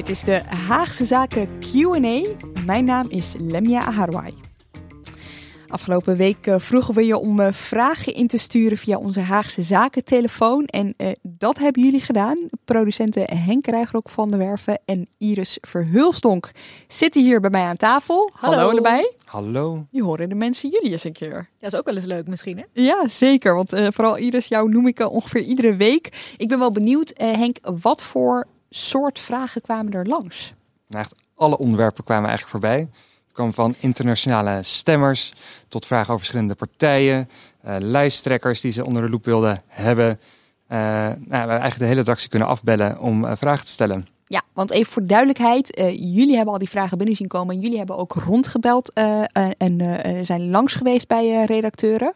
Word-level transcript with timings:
Dit 0.00 0.08
is 0.08 0.24
de 0.24 0.42
Haagse 0.68 1.04
Zaken 1.04 1.48
Q&A. 1.58 2.26
Mijn 2.64 2.84
naam 2.84 3.06
is 3.08 3.34
Lemia 3.38 3.84
Aharwai. 3.84 4.34
Afgelopen 5.68 6.16
week 6.16 6.46
uh, 6.46 6.58
vroegen 6.58 6.94
we 6.94 7.06
je 7.06 7.16
om 7.18 7.40
uh, 7.40 7.52
vragen 7.52 8.14
in 8.14 8.26
te 8.26 8.38
sturen 8.38 8.78
via 8.78 8.98
onze 8.98 9.20
Haagse 9.20 9.62
Zaken 9.62 10.04
telefoon. 10.04 10.64
En 10.64 10.94
uh, 10.96 11.08
dat 11.22 11.58
hebben 11.58 11.82
jullie 11.82 12.00
gedaan. 12.00 12.38
Producenten 12.64 13.36
Henk 13.36 13.66
Rijgrok 13.66 14.08
van 14.08 14.28
der 14.28 14.38
Werven 14.38 14.78
en 14.84 15.08
Iris 15.18 15.58
Verhulstonk 15.60 16.50
zitten 16.86 17.22
hier 17.22 17.40
bij 17.40 17.50
mij 17.50 17.64
aan 17.64 17.76
tafel. 17.76 18.30
Hallo, 18.32 18.56
Hallo 18.56 18.70
allebei. 18.70 19.10
Hallo. 19.24 19.86
Je 19.90 20.02
horen 20.02 20.28
de 20.28 20.34
mensen 20.34 20.68
jullie 20.70 20.90
eens 20.90 21.04
een 21.04 21.12
keer. 21.12 21.48
Dat 21.58 21.72
is 21.72 21.78
ook 21.78 21.86
wel 21.86 21.94
eens 21.94 22.04
leuk 22.04 22.26
misschien, 22.26 22.58
hè? 22.58 22.64
Ja, 22.72 23.08
zeker. 23.08 23.54
Want 23.54 23.70
vooral 23.70 24.16
Iris, 24.16 24.46
jou 24.46 24.70
noem 24.70 24.86
ik 24.86 25.10
ongeveer 25.10 25.42
iedere 25.42 25.76
week. 25.76 26.34
Ik 26.36 26.48
ben 26.48 26.58
wel 26.58 26.72
benieuwd, 26.72 27.12
Henk, 27.16 27.56
wat 27.62 28.02
voor 28.02 28.46
soort 28.70 29.18
vragen 29.18 29.60
kwamen 29.60 29.92
er 29.92 30.06
langs? 30.06 30.54
Nou, 30.86 31.02
echt 31.02 31.14
alle 31.34 31.58
onderwerpen 31.58 32.04
kwamen 32.04 32.28
eigenlijk 32.28 32.50
voorbij. 32.50 32.88
Het 33.24 33.32
kwam 33.32 33.52
van 33.52 33.74
internationale 33.78 34.60
stemmers 34.62 35.32
tot 35.68 35.86
vragen 35.86 36.06
over 36.06 36.18
verschillende 36.18 36.54
partijen, 36.54 37.28
uh, 37.66 37.76
lijsttrekkers 37.78 38.60
die 38.60 38.72
ze 38.72 38.84
onder 38.84 39.02
de 39.02 39.08
loep 39.08 39.24
wilden 39.24 39.62
hebben. 39.66 40.08
Uh, 40.08 40.78
nou, 40.78 41.16
we 41.28 41.36
hebben 41.36 41.48
eigenlijk 41.48 41.78
de 41.78 41.84
hele 41.84 42.00
redactie 42.00 42.28
kunnen 42.28 42.48
afbellen 42.48 42.98
om 42.98 43.24
uh, 43.24 43.32
vragen 43.36 43.64
te 43.64 43.70
stellen. 43.70 44.06
Ja, 44.26 44.42
want 44.52 44.70
even 44.70 44.92
voor 44.92 45.06
duidelijkheid, 45.06 45.82
jullie 45.94 46.36
hebben 46.36 46.52
al 46.52 46.58
die 46.58 46.68
vragen 46.68 46.98
binnen 46.98 47.16
zien 47.16 47.28
komen. 47.28 47.60
Jullie 47.60 47.78
hebben 47.78 47.96
ook 47.96 48.12
rondgebeld 48.12 48.92
en 48.92 49.80
zijn 50.22 50.50
langs 50.50 50.74
geweest 50.74 51.08
bij 51.08 51.44
redacteuren. 51.44 52.14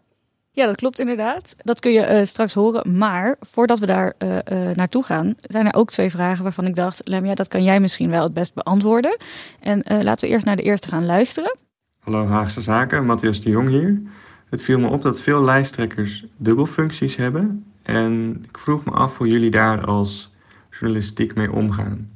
Ja, 0.55 0.67
dat 0.67 0.77
klopt 0.77 0.99
inderdaad. 0.99 1.55
Dat 1.59 1.81
kun 1.81 1.93
je 1.93 2.11
uh, 2.11 2.25
straks 2.25 2.55
horen. 2.55 2.97
Maar 2.97 3.37
voordat 3.41 3.79
we 3.79 3.87
daar 3.87 4.15
uh, 4.19 4.35
uh, 4.35 4.71
naartoe 4.71 5.03
gaan, 5.03 5.35
zijn 5.41 5.67
er 5.67 5.75
ook 5.75 5.91
twee 5.91 6.11
vragen 6.11 6.43
waarvan 6.43 6.67
ik 6.67 6.75
dacht, 6.75 7.01
Lemja, 7.05 7.35
dat 7.35 7.49
kan 7.49 7.63
jij 7.63 7.81
misschien 7.81 8.11
wel 8.11 8.23
het 8.23 8.35
best 8.35 8.55
beantwoorden. 8.55 9.17
En 9.61 9.83
laten 10.03 10.29
we 10.29 10.35
eerst 10.35 10.47
naar 10.47 10.57
de 10.57 10.63
eerste 10.63 10.89
gaan 10.89 11.07
luisteren. 11.07 11.57
Hallo 11.99 12.27
Haagse 12.27 12.61
Zaken, 12.61 13.07
Matthias 13.07 13.41
de 13.41 13.51
Jong 13.51 13.69
hier. 13.69 14.03
Het 14.51 14.63
viel 14.63 14.79
me 14.79 14.89
op 14.89 15.03
dat 15.03 15.21
veel 15.21 15.43
lijsttrekkers 15.43 16.25
dubbelfuncties 16.37 17.17
hebben. 17.17 17.65
En 17.83 18.45
ik 18.49 18.59
vroeg 18.59 18.85
me 18.85 18.91
af 18.91 19.19
hoe 19.19 19.29
jullie 19.29 19.51
daar 19.51 19.85
als 19.85 20.33
journalistiek 20.71 21.35
mee 21.35 21.53
omgaan. 21.53 22.11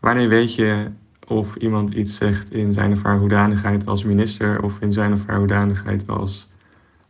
Wanneer 0.00 0.28
weet 0.28 0.54
je 0.54 0.90
of 1.26 1.56
iemand 1.56 1.94
iets 1.94 2.14
zegt 2.14 2.52
in 2.52 2.72
zijn 2.72 2.92
of 2.92 3.02
haar 3.02 3.18
hoedanigheid 3.18 3.86
als 3.86 4.04
minister 4.04 4.62
of 4.62 4.80
in 4.80 4.92
zijn 4.92 5.12
of 5.12 5.26
haar 5.26 5.38
hoedanigheid 5.38 6.08
als 6.08 6.47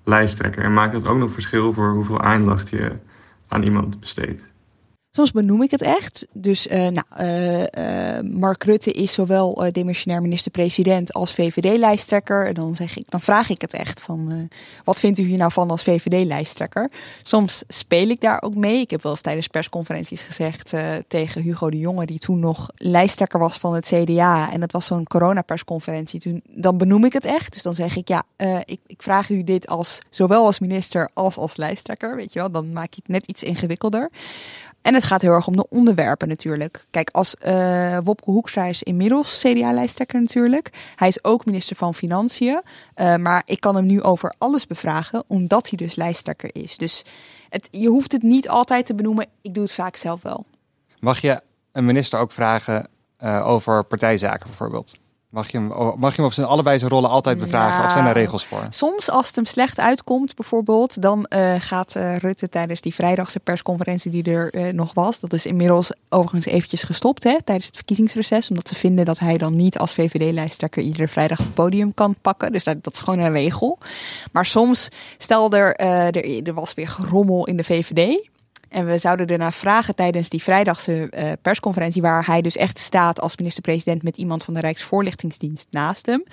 lijsttrekker. 0.08 0.64
En 0.64 0.72
maakt 0.72 0.94
het 0.94 1.06
ook 1.06 1.18
nog 1.18 1.32
verschil 1.32 1.72
voor 1.72 1.92
hoeveel 1.92 2.20
aandacht 2.20 2.70
je 2.70 2.96
aan 3.48 3.62
iemand 3.62 4.00
besteedt. 4.00 4.48
Soms 5.18 5.32
benoem 5.32 5.62
ik 5.62 5.70
het 5.70 5.82
echt. 5.82 6.26
Dus 6.32 6.66
uh, 6.66 6.86
nou, 6.88 7.04
uh, 7.20 7.60
uh, 7.60 8.32
Mark 8.32 8.64
Rutte 8.64 8.92
is 8.92 9.12
zowel 9.12 9.72
demissionair 9.72 10.22
minister-president 10.22 11.12
als 11.12 11.34
VVD-lijsttrekker. 11.34 12.46
En 12.46 12.54
dan, 12.54 12.74
zeg 12.74 12.96
ik, 12.96 13.10
dan 13.10 13.20
vraag 13.20 13.50
ik 13.50 13.60
het 13.60 13.72
echt 13.72 14.00
van, 14.00 14.48
wat 14.84 14.98
vindt 14.98 15.18
u 15.18 15.22
hier 15.22 15.38
nou 15.38 15.52
van 15.52 15.70
als 15.70 15.82
VVD-lijsttrekker? 15.82 16.90
Soms 17.22 17.62
speel 17.68 18.08
ik 18.08 18.20
daar 18.20 18.42
ook 18.42 18.54
mee. 18.54 18.80
Ik 18.80 18.90
heb 18.90 19.02
wel 19.02 19.12
eens 19.12 19.20
tijdens 19.20 19.46
persconferenties 19.46 20.22
gezegd 20.22 20.72
tegen 21.08 21.42
Hugo 21.42 21.70
de 21.70 21.78
Jonge, 21.78 22.06
die 22.06 22.18
toen 22.18 22.38
nog 22.38 22.70
lijsttrekker 22.76 23.40
was 23.40 23.58
van 23.58 23.74
het 23.74 23.86
CDA. 23.94 24.52
En 24.52 24.60
dat 24.60 24.72
was 24.72 24.86
zo'n 24.86 25.04
coronapersconferentie. 25.04 26.20
Toen, 26.20 26.42
dan 26.48 26.78
benoem 26.78 27.04
ik 27.04 27.12
het 27.12 27.24
echt. 27.24 27.52
Dus 27.52 27.62
dan 27.62 27.74
zeg 27.74 27.96
ik, 27.96 28.08
ja, 28.08 28.22
ik, 28.64 28.80
ik 28.86 29.02
vraag 29.02 29.30
u 29.30 29.44
dit 29.44 29.68
als, 29.68 29.98
zowel 30.10 30.44
als 30.44 30.58
minister 30.58 31.10
als 31.14 31.36
als 31.36 31.56
lijsttrekker. 31.56 32.16
Weet 32.16 32.32
je 32.32 32.38
wel, 32.38 32.50
dan 32.50 32.72
maak 32.72 32.94
je 32.94 33.00
het 33.02 33.12
net 33.12 33.26
iets 33.26 33.42
ingewikkelder. 33.42 34.10
En 34.88 34.94
het 34.94 35.04
gaat 35.04 35.22
heel 35.22 35.32
erg 35.32 35.46
om 35.46 35.56
de 35.56 35.68
onderwerpen 35.68 36.28
natuurlijk. 36.28 36.86
Kijk, 36.90 37.10
als 37.10 37.36
uh, 37.46 37.98
Wopke 38.04 38.30
Hoekstra 38.30 38.64
is 38.64 38.82
inmiddels 38.82 39.40
CDA-lijsttrekker 39.40 40.20
natuurlijk. 40.20 40.70
Hij 40.96 41.08
is 41.08 41.24
ook 41.24 41.44
minister 41.44 41.76
van 41.76 41.94
Financiën. 41.94 42.62
Uh, 42.96 43.16
maar 43.16 43.42
ik 43.46 43.60
kan 43.60 43.74
hem 43.74 43.86
nu 43.86 44.02
over 44.02 44.34
alles 44.38 44.66
bevragen, 44.66 45.24
omdat 45.26 45.68
hij 45.68 45.78
dus 45.78 45.94
lijsttrekker 45.94 46.50
is. 46.52 46.76
Dus 46.76 47.02
het, 47.48 47.68
je 47.70 47.88
hoeft 47.88 48.12
het 48.12 48.22
niet 48.22 48.48
altijd 48.48 48.86
te 48.86 48.94
benoemen. 48.94 49.26
Ik 49.42 49.54
doe 49.54 49.62
het 49.62 49.72
vaak 49.72 49.96
zelf 49.96 50.22
wel. 50.22 50.46
Mag 51.00 51.20
je 51.20 51.40
een 51.72 51.84
minister 51.84 52.18
ook 52.18 52.32
vragen 52.32 52.88
uh, 53.24 53.48
over 53.48 53.84
partijzaken 53.84 54.46
bijvoorbeeld? 54.46 54.92
Mag 55.28 55.50
je, 55.50 55.58
hem, 55.58 55.66
mag 55.98 56.10
je 56.10 56.16
hem 56.16 56.24
op 56.24 56.32
zijn 56.32 56.46
allebei 56.46 56.78
zijn 56.78 56.90
rollen 56.90 57.10
altijd 57.10 57.38
bevragen? 57.38 57.74
Nou, 57.74 57.86
of 57.86 57.92
zijn 57.92 58.06
er 58.06 58.12
regels 58.12 58.46
voor? 58.46 58.66
Soms 58.70 59.10
als 59.10 59.26
het 59.26 59.36
hem 59.36 59.44
slecht 59.44 59.80
uitkomt 59.80 60.34
bijvoorbeeld, 60.34 61.02
dan 61.02 61.26
uh, 61.28 61.54
gaat 61.58 61.94
uh, 61.96 62.16
Rutte 62.16 62.48
tijdens 62.48 62.80
die 62.80 62.94
vrijdagse 62.94 63.40
persconferentie 63.40 64.10
die 64.10 64.24
er 64.24 64.54
uh, 64.54 64.72
nog 64.72 64.94
was, 64.94 65.20
dat 65.20 65.32
is 65.32 65.46
inmiddels 65.46 65.92
overigens 66.08 66.46
eventjes 66.46 66.82
gestopt 66.82 67.24
hè, 67.24 67.42
tijdens 67.44 67.66
het 67.66 67.76
verkiezingsreces, 67.76 68.48
omdat 68.48 68.68
ze 68.68 68.74
vinden 68.74 69.04
dat 69.04 69.18
hij 69.18 69.38
dan 69.38 69.56
niet 69.56 69.78
als 69.78 69.92
VVD-lijsttrekker 69.92 70.82
iedere 70.82 71.08
vrijdag 71.08 71.38
het 71.38 71.54
podium 71.54 71.94
kan 71.94 72.16
pakken. 72.22 72.52
Dus 72.52 72.64
dat, 72.64 72.84
dat 72.84 72.94
is 72.94 73.00
gewoon 73.00 73.18
een 73.18 73.32
regel. 73.32 73.78
Maar 74.32 74.46
soms, 74.46 74.88
stel 75.18 75.52
er, 75.52 75.76
er, 75.76 76.46
er 76.46 76.54
was 76.54 76.74
weer 76.74 76.88
gerommel 76.88 77.46
in 77.46 77.56
de 77.56 77.64
VVD, 77.64 78.28
en 78.68 78.86
we 78.86 78.98
zouden 78.98 79.26
ernaar 79.26 79.52
vragen 79.52 79.94
tijdens 79.94 80.28
die 80.28 80.42
vrijdagse 80.42 81.10
uh, 81.10 81.32
persconferentie, 81.42 82.02
waar 82.02 82.26
hij 82.26 82.42
dus 82.42 82.56
echt 82.56 82.78
staat 82.78 83.20
als 83.20 83.36
minister-president 83.36 84.02
met 84.02 84.16
iemand 84.16 84.44
van 84.44 84.54
de 84.54 84.60
Rijksvoorlichtingsdienst 84.60 85.66
naast 85.70 86.06
hem. 86.06 86.24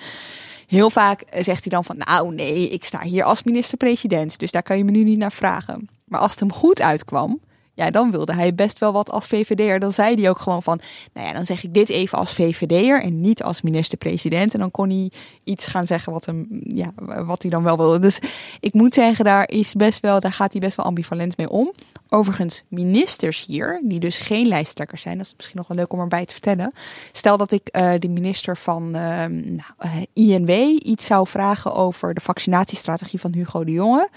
Heel 0.66 0.90
vaak 0.90 1.24
zegt 1.30 1.64
hij 1.64 1.72
dan 1.72 1.84
van, 1.84 1.96
nou 1.96 2.34
nee, 2.34 2.68
ik 2.68 2.84
sta 2.84 3.02
hier 3.02 3.24
als 3.24 3.42
minister-president, 3.42 4.38
dus 4.38 4.50
daar 4.50 4.62
kan 4.62 4.78
je 4.78 4.84
me 4.84 4.90
nu 4.90 5.04
niet 5.04 5.18
naar 5.18 5.32
vragen. 5.32 5.88
Maar 6.04 6.20
als 6.20 6.30
het 6.30 6.40
hem 6.40 6.52
goed 6.52 6.82
uitkwam, 6.82 7.40
ja, 7.76 7.90
dan 7.90 8.10
wilde 8.10 8.34
hij 8.34 8.54
best 8.54 8.78
wel 8.78 8.92
wat 8.92 9.10
als 9.10 9.26
VVD'er. 9.26 9.80
Dan 9.80 9.92
zei 9.92 10.14
hij 10.14 10.28
ook 10.30 10.38
gewoon 10.38 10.62
van, 10.62 10.80
nou 11.12 11.26
ja, 11.26 11.32
dan 11.32 11.44
zeg 11.44 11.64
ik 11.64 11.74
dit 11.74 11.88
even 11.88 12.18
als 12.18 12.32
VVD'er 12.32 13.02
en 13.02 13.20
niet 13.20 13.42
als 13.42 13.62
minister-president. 13.62 14.54
En 14.54 14.60
dan 14.60 14.70
kon 14.70 14.90
hij 14.90 15.10
iets 15.44 15.66
gaan 15.66 15.86
zeggen 15.86 16.12
wat, 16.12 16.24
hem, 16.24 16.46
ja, 16.62 16.92
wat 17.24 17.42
hij 17.42 17.50
dan 17.50 17.62
wel 17.62 17.76
wilde. 17.76 17.98
Dus 17.98 18.18
ik 18.60 18.74
moet 18.74 18.94
zeggen, 18.94 19.24
daar, 19.24 19.48
is 19.48 19.74
best 19.74 20.00
wel, 20.00 20.20
daar 20.20 20.32
gaat 20.32 20.52
hij 20.52 20.60
best 20.60 20.76
wel 20.76 20.86
ambivalent 20.86 21.36
mee 21.36 21.50
om. 21.50 21.72
Overigens, 22.08 22.64
ministers 22.68 23.44
hier, 23.46 23.80
die 23.84 24.00
dus 24.00 24.18
geen 24.18 24.46
lijsttrekkers 24.46 25.02
zijn, 25.02 25.16
dat 25.16 25.26
is 25.26 25.34
misschien 25.36 25.58
nog 25.58 25.68
wel 25.68 25.76
leuk 25.76 25.92
om 25.92 26.00
erbij 26.00 26.24
te 26.24 26.32
vertellen. 26.32 26.72
Stel 27.12 27.36
dat 27.36 27.52
ik 27.52 27.68
uh, 27.72 27.92
de 27.98 28.08
minister 28.08 28.56
van 28.56 28.86
uh, 28.86 28.92
nou, 29.26 29.72
uh, 29.84 29.92
INW 30.12 30.50
iets 30.84 31.04
zou 31.04 31.26
vragen 31.26 31.74
over 31.74 32.14
de 32.14 32.20
vaccinatiestrategie 32.20 33.20
van 33.20 33.32
Hugo 33.32 33.64
de 33.64 33.72
Jonge 33.72 34.08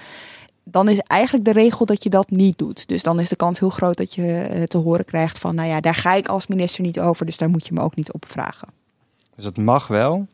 dan 0.72 0.90
is 0.90 1.00
eigenlijk 1.00 1.46
de 1.46 1.52
regel 1.52 1.86
dat 1.86 2.04
je 2.04 2.10
dat 2.10 2.30
niet 2.30 2.58
doet. 2.58 2.88
Dus 2.88 3.04
dan 3.04 3.20
is 3.20 3.30
de 3.30 3.36
kans 3.36 3.60
heel 3.60 3.70
groot 3.70 3.98
dat 3.98 4.14
je 4.14 4.64
te 4.68 4.78
horen 4.78 5.06
krijgt 5.06 5.40
van, 5.40 5.56
nou 5.56 5.68
ja, 5.68 5.80
daar 5.80 5.96
ga 5.96 6.14
ik 6.14 6.28
als 6.28 6.48
minister 6.48 6.84
niet 6.84 7.00
over, 7.00 7.26
dus 7.26 7.38
daar 7.38 7.50
moet 7.50 7.68
je 7.68 7.74
me 7.74 7.82
ook 7.82 7.96
niet 7.96 8.12
op 8.12 8.26
vragen. 8.28 8.68
Dus 9.36 9.46
het 9.46 9.58
mag 9.58 9.88
wel, 9.88 10.28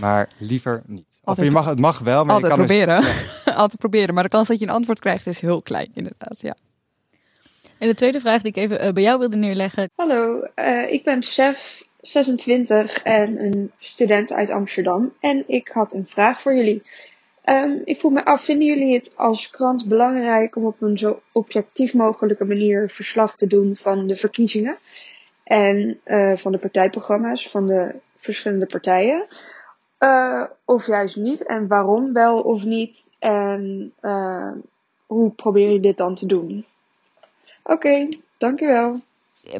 maar 0.00 0.28
liever 0.38 0.82
niet. 0.86 1.20
Of 1.24 1.42
je 1.42 1.50
mag, 1.50 1.66
het 1.66 1.80
mag 1.80 1.98
wel, 1.98 2.24
maar 2.24 2.34
altijd 2.34 2.52
je 2.52 2.58
kan 2.58 2.66
proberen. 2.66 3.00
Dus, 3.00 3.42
ja. 3.44 3.52
altijd 3.62 3.78
proberen, 3.78 4.14
maar 4.14 4.22
de 4.22 4.28
kans 4.28 4.48
dat 4.48 4.58
je 4.58 4.66
een 4.66 4.72
antwoord 4.72 4.98
krijgt 4.98 5.26
is 5.26 5.40
heel 5.40 5.62
klein, 5.62 5.90
inderdaad. 5.94 6.40
Ja. 6.40 6.56
En 7.78 7.88
de 7.88 7.94
tweede 7.94 8.20
vraag 8.20 8.42
die 8.42 8.50
ik 8.50 8.56
even 8.56 8.86
uh, 8.86 8.92
bij 8.92 9.02
jou 9.02 9.18
wilde 9.18 9.36
neerleggen. 9.36 9.90
Hallo, 9.94 10.46
uh, 10.56 10.92
ik 10.92 11.04
ben 11.04 11.22
Chef 11.22 11.86
26 12.00 13.02
en 13.02 13.44
een 13.44 13.72
student 13.78 14.32
uit 14.32 14.50
Amsterdam. 14.50 15.12
En 15.20 15.44
ik 15.46 15.68
had 15.68 15.92
een 15.92 16.06
vraag 16.06 16.40
voor 16.40 16.54
jullie. 16.54 16.82
Um, 17.44 17.80
ik 17.84 17.98
vroeg 17.98 18.12
me 18.12 18.24
af, 18.24 18.44
vinden 18.44 18.66
jullie 18.66 18.94
het 18.94 19.12
als 19.16 19.50
krant 19.50 19.88
belangrijk 19.88 20.56
om 20.56 20.66
op 20.66 20.82
een 20.82 20.98
zo 20.98 21.20
objectief 21.32 21.94
mogelijke 21.94 22.44
manier 22.44 22.90
verslag 22.90 23.36
te 23.36 23.46
doen 23.46 23.76
van 23.76 24.06
de 24.06 24.16
verkiezingen 24.16 24.76
en 25.44 26.00
uh, 26.04 26.36
van 26.36 26.52
de 26.52 26.58
partijprogramma's 26.58 27.48
van 27.48 27.66
de 27.66 27.94
verschillende 28.18 28.66
partijen? 28.66 29.26
Uh, 29.98 30.42
of 30.64 30.86
juist 30.86 31.16
niet? 31.16 31.46
En 31.46 31.66
waarom 31.66 32.12
wel 32.12 32.40
of 32.40 32.64
niet? 32.64 33.16
En 33.18 33.92
uh, 34.02 34.52
hoe 35.06 35.30
probeer 35.30 35.70
je 35.70 35.80
dit 35.80 35.96
dan 35.96 36.14
te 36.14 36.26
doen? 36.26 36.64
Oké, 37.62 37.72
okay, 37.72 38.20
dankjewel. 38.38 38.96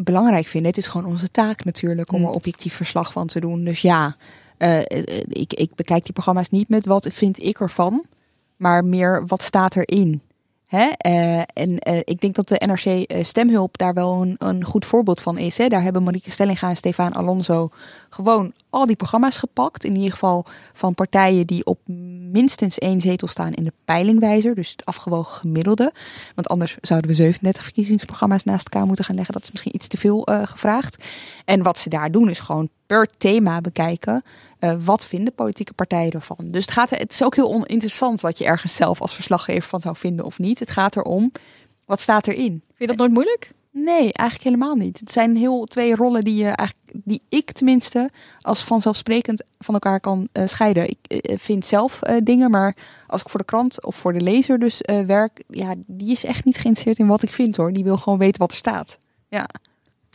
belangrijk 0.03 0.47
vinden. 0.47 0.69
Het 0.71 0.79
is 0.79 0.87
gewoon 0.87 1.11
onze 1.11 1.31
taak 1.31 1.65
natuurlijk 1.65 2.13
om 2.13 2.21
Mm. 2.21 2.27
er 2.27 2.33
objectief 2.35 2.75
verslag 2.75 3.13
van 3.13 3.27
te 3.27 3.41
doen. 3.41 3.65
Dus 3.65 3.81
ja, 3.81 4.17
eh, 4.56 4.79
eh, 4.79 5.23
ik, 5.29 5.53
ik 5.53 5.75
bekijk 5.75 6.05
die 6.05 6.12
programma's 6.12 6.51
niet 6.51 6.69
met 6.69 6.87
wat 6.87 7.09
vind 7.11 7.43
ik 7.43 7.61
ervan, 7.61 8.05
maar 8.56 8.85
meer 8.85 9.27
wat 9.27 9.43
staat 9.43 9.77
erin. 9.77 10.23
Hè? 10.75 10.88
Eh, 10.97 11.38
en 11.38 11.79
eh, 11.79 11.99
ik 12.05 12.21
denk 12.21 12.35
dat 12.35 12.49
de 12.49 12.62
NRC 12.67 12.85
eh, 12.85 13.25
Stemhulp 13.25 13.79
daar 13.79 13.94
wel 13.94 14.23
een, 14.23 14.35
een 14.38 14.65
goed 14.65 14.87
voorbeeld 14.87 15.21
van 15.21 15.38
is. 15.38 15.59
Hè? 15.59 15.69
Daar 15.69 15.82
hebben 15.82 16.03
Marieke 16.03 16.31
Stellinga 16.31 16.69
en 16.69 16.76
Stefan 16.76 17.12
Alonso 17.12 17.69
gewoon 18.11 18.53
al 18.71 18.87
die 18.87 18.97
programma's 18.97 19.38
gepakt. 19.38 19.85
In 19.85 19.94
ieder 19.94 20.12
geval 20.12 20.44
van 20.73 20.94
partijen 20.94 21.47
die 21.47 21.65
op 21.65 21.79
minstens 22.32 22.79
één 22.79 23.00
zetel 23.00 23.29
staan 23.29 23.53
in 23.53 23.65
de 23.65 23.73
peilingwijzer. 23.85 24.55
Dus 24.55 24.71
het 24.71 24.85
afgewogen 24.85 25.35
gemiddelde. 25.35 25.93
Want 26.35 26.49
anders 26.49 26.77
zouden 26.81 27.11
we 27.11 27.17
37 27.17 27.62
verkiezingsprogramma's 27.62 28.44
naast 28.44 28.69
elkaar 28.69 28.87
moeten 28.87 29.05
gaan 29.05 29.17
leggen. 29.17 29.35
Dat 29.35 29.43
is 29.43 29.50
misschien 29.50 29.75
iets 29.75 29.87
te 29.87 29.97
veel 29.97 30.29
gevraagd. 30.44 31.05
En 31.44 31.62
wat 31.62 31.79
ze 31.79 31.88
daar 31.88 32.11
doen 32.11 32.31
is 32.31 32.41
gewoon 32.41 32.69
per 32.87 33.09
thema 33.19 33.61
bekijken. 33.61 34.23
Eh, 34.65 34.75
wat 34.85 35.07
vinden 35.07 35.35
politieke 35.35 35.73
partijen 35.73 36.13
ervan? 36.13 36.37
Dus 36.41 36.65
het, 36.65 36.75
gaat, 36.75 36.91
er- 36.91 36.99
het 36.99 37.13
is 37.13 37.23
ook 37.23 37.35
heel 37.35 37.53
oninteressant 37.53 38.21
wat 38.21 38.39
je 38.39 38.45
ergens 38.45 38.75
zelf 38.75 39.01
als 39.01 39.15
verslaggever 39.15 39.69
van 39.69 39.81
zou 39.81 39.97
vinden 39.97 40.25
of 40.25 40.39
niet. 40.39 40.59
Het 40.59 40.71
gaat 40.71 40.97
erom, 40.97 41.33
wat 41.85 42.01
staat 42.01 42.27
erin? 42.27 42.47
Vind 42.51 42.63
je 42.79 42.87
dat 42.87 42.97
nooit 42.97 43.13
moeilijk? 43.13 43.51
Nee, 43.71 44.13
eigenlijk 44.13 44.43
helemaal 44.43 44.75
niet. 44.75 45.01
Het 45.01 45.11
zijn 45.13 45.37
heel 45.37 45.65
twee 45.65 45.95
rollen 45.97 46.21
die 46.23 46.35
je 46.37 46.49
eigenlijk, 46.49 46.91
die 47.05 47.23
ik 47.29 47.53
tenminste 47.53 48.11
als 48.41 48.63
vanzelfsprekend 48.65 49.43
van 49.59 49.75
elkaar 49.75 50.01
kan 50.01 50.29
eh, 50.33 50.47
scheiden. 50.47 50.89
Ik 50.89 50.99
eh, 51.07 51.39
vind 51.39 51.65
zelf 51.67 51.99
dingen, 52.23 52.51
maar 52.51 52.77
als 53.07 53.21
ik 53.21 53.29
voor 53.29 53.41
de 53.41 53.47
krant 53.47 53.85
of 53.85 53.97
voor 53.97 54.13
de 54.13 54.21
lezer 54.21 54.59
dus 54.59 54.81
werk, 55.07 55.43
ja, 55.49 55.75
die 55.87 56.11
is 56.11 56.25
echt 56.25 56.45
niet 56.45 56.57
geïnteresseerd 56.57 56.99
in 56.99 57.07
wat 57.07 57.23
ik 57.23 57.33
vind 57.33 57.57
hoor. 57.57 57.73
Die 57.73 57.85
wil 57.85 57.97
gewoon 57.97 58.19
weten 58.19 58.41
wat 58.41 58.51
er 58.51 58.57
staat. 58.57 58.99
Ja. 59.29 59.49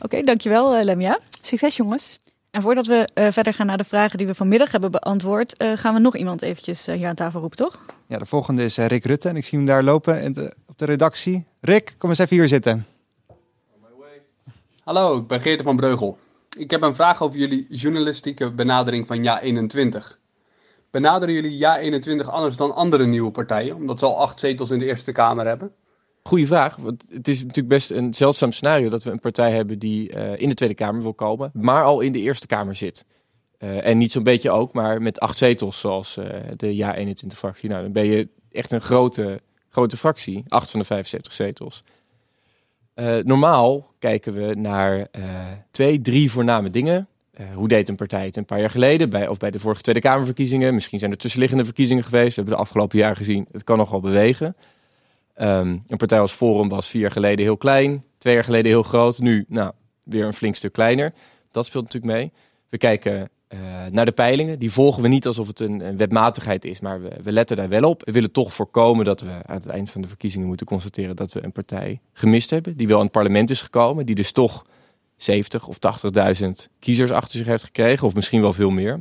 Oké, 0.01 0.23
dankjewel 0.23 0.83
Lemja. 0.83 1.19
Succes 1.41 1.75
jongens. 1.75 2.19
En 2.51 2.61
voordat 2.61 2.85
we 2.87 3.07
eh, 3.13 3.31
verder 3.31 3.53
gaan 3.53 3.65
naar 3.65 3.77
de 3.77 3.83
vragen 3.83 4.17
die 4.17 4.27
we 4.27 4.33
vanmiddag 4.35 4.71
hebben 4.71 4.91
beantwoord, 4.91 5.57
eh, 5.57 5.71
gaan 5.75 5.93
we 5.93 5.99
nog 5.99 6.15
iemand 6.15 6.41
eventjes 6.41 6.87
eh, 6.87 6.95
hier 6.95 7.07
aan 7.07 7.15
tafel 7.15 7.39
roepen, 7.39 7.57
toch? 7.57 7.79
Ja, 8.07 8.17
de 8.17 8.25
volgende 8.25 8.63
is 8.63 8.77
Rick 8.77 9.05
Rutte 9.05 9.29
en 9.29 9.35
ik 9.35 9.45
zie 9.45 9.57
hem 9.57 9.67
daar 9.67 9.83
lopen 9.83 10.21
in 10.21 10.33
de- 10.33 10.53
op 10.67 10.77
de 10.77 10.85
redactie. 10.85 11.45
Rick, 11.61 11.95
kom 11.97 12.09
eens 12.09 12.19
even 12.19 12.35
hier 12.35 12.47
zitten. 12.47 12.85
Hallo, 14.83 15.17
ik 15.17 15.27
ben 15.27 15.41
Geert 15.41 15.61
van 15.61 15.75
Breugel. 15.75 16.17
Ik 16.57 16.71
heb 16.71 16.81
een 16.81 16.95
vraag 16.95 17.21
over 17.21 17.39
jullie 17.39 17.65
journalistieke 17.69 18.51
benadering 18.51 19.07
van 19.07 19.17
Ja21. 19.23 20.17
Benaderen 20.91 21.33
jullie 21.35 21.65
Ja21 21.65 22.25
anders 22.29 22.55
dan 22.55 22.75
andere 22.75 23.05
nieuwe 23.05 23.31
partijen, 23.31 23.75
omdat 23.75 23.99
ze 23.99 24.05
al 24.05 24.17
acht 24.19 24.39
zetels 24.39 24.71
in 24.71 24.79
de 24.79 24.85
Eerste 24.85 25.11
Kamer 25.11 25.45
hebben? 25.47 25.71
Goeie 26.29 26.47
vraag, 26.47 26.75
want 26.75 27.05
het 27.09 27.27
is 27.27 27.39
natuurlijk 27.39 27.67
best 27.67 27.91
een 27.91 28.13
zeldzaam 28.13 28.51
scenario 28.51 28.89
dat 28.89 29.03
we 29.03 29.11
een 29.11 29.19
partij 29.19 29.51
hebben 29.51 29.79
die 29.79 30.11
eh, 30.11 30.41
in 30.41 30.49
de 30.49 30.55
Tweede 30.55 30.75
Kamer 30.75 31.01
wil 31.01 31.13
komen, 31.13 31.51
maar 31.53 31.83
al 31.83 31.99
in 31.99 32.11
de 32.11 32.19
Eerste 32.19 32.47
Kamer 32.47 32.75
zit. 32.75 33.05
Eh, 33.57 33.85
en 33.85 33.97
niet 33.97 34.11
zo'n 34.11 34.23
beetje 34.23 34.51
ook, 34.51 34.73
maar 34.73 35.01
met 35.01 35.19
acht 35.19 35.37
zetels 35.37 35.79
zoals 35.79 36.17
eh, 36.17 36.25
de 36.55 36.77
Ja21-fractie. 36.77 37.69
Nou, 37.69 37.81
dan 37.81 37.91
ben 37.91 38.05
je 38.05 38.27
echt 38.51 38.71
een 38.71 38.81
grote, 38.81 39.41
grote 39.69 39.97
fractie, 39.97 40.43
acht 40.47 40.71
van 40.71 40.79
de 40.79 40.85
75 40.85 41.33
zetels. 41.33 41.83
Normaal 43.23 43.87
kijken 43.99 44.33
we 44.33 44.55
naar 44.55 45.07
twee, 45.71 46.01
drie 46.01 46.31
voorname 46.31 46.69
dingen. 46.69 47.07
Hoe 47.53 47.67
deed 47.67 47.89
een 47.89 47.95
partij 47.95 48.25
het 48.25 48.37
een 48.37 48.45
paar 48.45 48.59
jaar 48.59 48.69
geleden, 48.69 49.09
bij, 49.09 49.27
of 49.27 49.37
bij 49.37 49.51
de 49.51 49.59
vorige 49.59 49.81
Tweede 49.81 50.01
Kamerverkiezingen? 50.01 50.73
Misschien 50.73 50.99
zijn 50.99 51.11
er 51.11 51.17
tussenliggende 51.17 51.65
verkiezingen 51.65 52.03
geweest. 52.03 52.29
We 52.29 52.35
hebben 52.35 52.53
de 52.53 52.61
afgelopen 52.61 52.97
jaar 52.97 53.15
gezien, 53.15 53.47
het 53.51 53.63
kan 53.63 53.77
nogal 53.77 53.99
bewegen. 53.99 54.55
Ehm, 55.39 55.77
een 55.87 55.97
partij 55.97 56.19
als 56.19 56.31
Forum 56.31 56.69
was 56.69 56.87
vier 56.87 57.01
jaar 57.01 57.11
geleden 57.11 57.45
heel 57.45 57.57
klein, 57.57 58.03
twee 58.17 58.33
jaar 58.33 58.43
geleden 58.43 58.71
heel 58.71 58.83
groot. 58.83 59.19
Nu, 59.19 59.45
nou, 59.47 59.71
weer 60.03 60.25
een 60.25 60.33
flink 60.33 60.55
stuk 60.55 60.73
kleiner. 60.73 61.13
Dat 61.51 61.65
speelt 61.65 61.83
natuurlijk 61.83 62.13
mee. 62.13 62.31
We 62.69 62.77
kijken 62.77 63.29
eh, 63.47 63.59
naar 63.91 64.05
de 64.05 64.11
peilingen. 64.11 64.59
Die 64.59 64.71
volgen 64.71 65.01
we 65.01 65.07
niet 65.07 65.27
alsof 65.27 65.47
het 65.47 65.59
een, 65.59 65.97
wetmatigheid 65.97 66.65
is, 66.65 66.79
maar 66.79 67.01
we, 67.01 67.09
we 67.23 67.31
letten 67.31 67.57
daar 67.57 67.69
wel 67.69 67.89
op. 67.89 68.05
We 68.05 68.11
willen 68.11 68.31
toch 68.31 68.53
voorkomen 68.53 69.05
dat 69.05 69.21
we 69.21 69.29
aan 69.29 69.55
het 69.55 69.67
eind 69.67 69.91
van 69.91 70.01
de 70.01 70.07
verkiezingen 70.07 70.47
moeten 70.47 70.65
constateren 70.65 71.15
dat 71.15 71.33
we 71.33 71.43
een 71.43 71.51
partij 71.51 71.99
gemist 72.13 72.49
hebben. 72.49 72.77
Die 72.77 72.87
wel 72.87 72.97
in 72.97 73.03
het 73.03 73.11
parlement 73.11 73.49
is 73.49 73.61
gekomen, 73.61 74.05
die 74.05 74.15
dus 74.15 74.31
toch 74.31 74.65
70 75.17 75.67
of 75.67 75.77
80.000 76.41 76.49
kiezers 76.79 77.11
achter 77.11 77.37
zich 77.37 77.47
heeft 77.47 77.63
gekregen, 77.63 78.07
of 78.07 78.15
misschien 78.15 78.41
wel 78.41 78.53
veel 78.53 78.69
meer. 78.69 78.97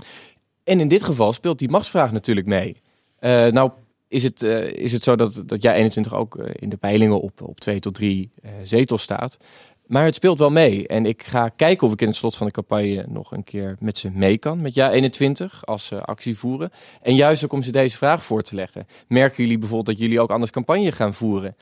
En 0.64 0.80
in 0.80 0.88
dit 0.88 1.02
geval 1.02 1.32
speelt 1.32 1.58
die 1.58 1.70
machtsvraag 1.70 2.12
natuurlijk 2.12 2.46
mee. 2.46 2.76
Eh, 3.18 3.46
nou, 3.46 3.70
is 4.08 4.22
het, 4.22 4.42
eh, 4.42 4.72
is 4.72 4.92
het 4.92 5.02
zo 5.02 5.16
dat, 5.16 5.42
dat 5.46 5.62
jij 5.62 5.74
21 5.74 6.14
ook 6.14 6.36
eh, 6.36 6.50
in 6.54 6.68
de 6.68 6.76
peilingen 6.76 7.20
op, 7.20 7.42
op 7.42 7.60
twee 7.60 7.80
tot 7.80 7.94
drie 7.94 8.30
eh, 8.42 8.50
zetels 8.62 9.02
staat. 9.02 9.38
Maar 9.86 10.04
het 10.04 10.14
speelt 10.14 10.38
wel 10.38 10.50
mee. 10.50 10.86
En 10.86 11.06
ik 11.06 11.22
ga 11.22 11.48
kijken 11.48 11.86
of 11.86 11.92
ik 11.92 12.00
in 12.00 12.06
het 12.06 12.16
slot 12.16 12.36
van 12.36 12.46
de 12.46 12.52
campagne 12.52 13.04
nog 13.08 13.32
een 13.32 13.44
keer 13.44 13.76
met 13.80 13.98
ze 13.98 14.10
mee 14.10 14.38
kan. 14.38 14.60
Met 14.60 14.74
Ja 14.74 14.90
21 14.90 15.66
als 15.66 15.86
ze 15.86 16.00
actie 16.00 16.38
voeren. 16.38 16.70
En 17.02 17.14
juist 17.14 17.44
ook 17.44 17.52
om 17.52 17.62
ze 17.62 17.70
deze 17.70 17.96
vraag 17.96 18.24
voor 18.24 18.42
te 18.42 18.54
leggen. 18.54 18.86
Merken 19.06 19.42
jullie 19.42 19.58
bijvoorbeeld 19.58 19.96
dat 19.96 19.98
jullie 19.98 20.20
ook 20.20 20.30
anders 20.30 20.50
campagne 20.50 20.92
gaan 20.92 21.14
voeren? 21.14 21.56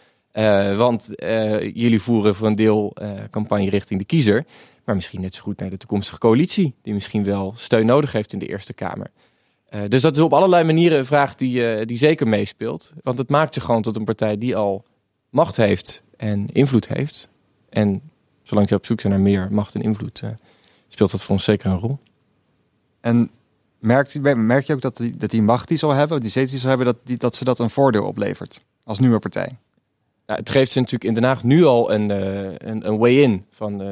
Want 0.76 1.08
jullie 1.72 2.00
voeren 2.00 2.34
voor 2.34 2.46
een 2.46 2.56
deel 2.56 2.96
campagne 3.30 3.70
richting 3.70 4.00
de 4.00 4.06
kiezer. 4.06 4.46
Maar 4.84 4.94
misschien 4.94 5.20
net 5.20 5.34
zo 5.34 5.42
goed 5.42 5.58
naar 5.58 5.70
de 5.70 5.76
toekomstige 5.76 6.18
coalitie. 6.18 6.74
Die 6.82 6.94
misschien 6.94 7.24
wel 7.24 7.52
steun 7.56 7.86
nodig 7.86 8.12
heeft 8.12 8.32
in 8.32 8.38
de 8.38 8.48
Eerste 8.48 8.72
Kamer. 8.72 9.10
Eh, 9.66 9.80
dus 9.88 10.02
dat 10.02 10.16
is 10.16 10.22
op 10.22 10.32
allerlei 10.32 10.64
manieren 10.64 10.98
een 10.98 11.06
vraag 11.06 11.34
die, 11.34 11.66
eh, 11.66 11.86
die 11.86 11.98
zeker 11.98 12.28
meespeelt. 12.28 12.92
Want 13.02 13.18
het 13.18 13.28
maakt 13.28 13.54
je 13.54 13.60
gewoon 13.60 13.82
tot 13.82 13.96
een 13.96 14.04
partij 14.04 14.38
die 14.38 14.56
al 14.56 14.84
macht 15.30 15.56
heeft 15.56 16.02
en 16.16 16.46
invloed 16.52 16.88
heeft. 16.88 17.28
En 17.68 18.02
zolang 18.42 18.68
je 18.68 18.74
op 18.74 18.86
zoek 18.86 19.00
zijn 19.00 19.12
naar 19.12 19.22
meer 19.22 19.48
macht 19.50 19.74
en 19.74 19.82
invloed, 19.82 20.22
eh, 20.22 20.30
speelt 20.88 21.10
dat 21.10 21.22
voor 21.22 21.34
ons 21.34 21.44
zeker 21.44 21.70
een 21.70 21.78
rol. 21.78 21.98
En 23.00 23.30
merkt, 23.78 24.20
merk 24.36 24.66
je 24.66 24.74
ook 24.74 24.80
dat 24.80 24.96
die, 24.96 25.16
dat 25.16 25.30
die 25.30 25.42
macht 25.42 25.68
die 25.68 25.78
ze 25.78 25.86
al 25.86 25.92
hebben, 25.92 26.20
die 26.20 26.30
zetels 26.30 26.50
die 26.50 26.60
ze 26.60 26.64
al 26.64 26.76
hebben, 26.76 26.94
dat, 26.94 27.06
die, 27.06 27.16
dat 27.16 27.36
ze 27.36 27.44
dat 27.44 27.58
een 27.58 27.70
voordeel 27.70 28.04
oplevert 28.04 28.60
als 28.84 28.98
nieuwe 28.98 29.18
partij? 29.18 29.58
Nou, 30.26 30.38
het 30.38 30.50
geeft 30.50 30.72
ze 30.72 30.78
natuurlijk 30.78 31.04
in 31.04 31.14
Den 31.14 31.24
Haag 31.24 31.44
nu 31.44 31.64
al 31.64 31.92
een, 31.92 32.10
een, 32.68 32.86
een 32.86 32.98
way-in. 32.98 33.44
Van, 33.50 33.82
eh, 33.82 33.88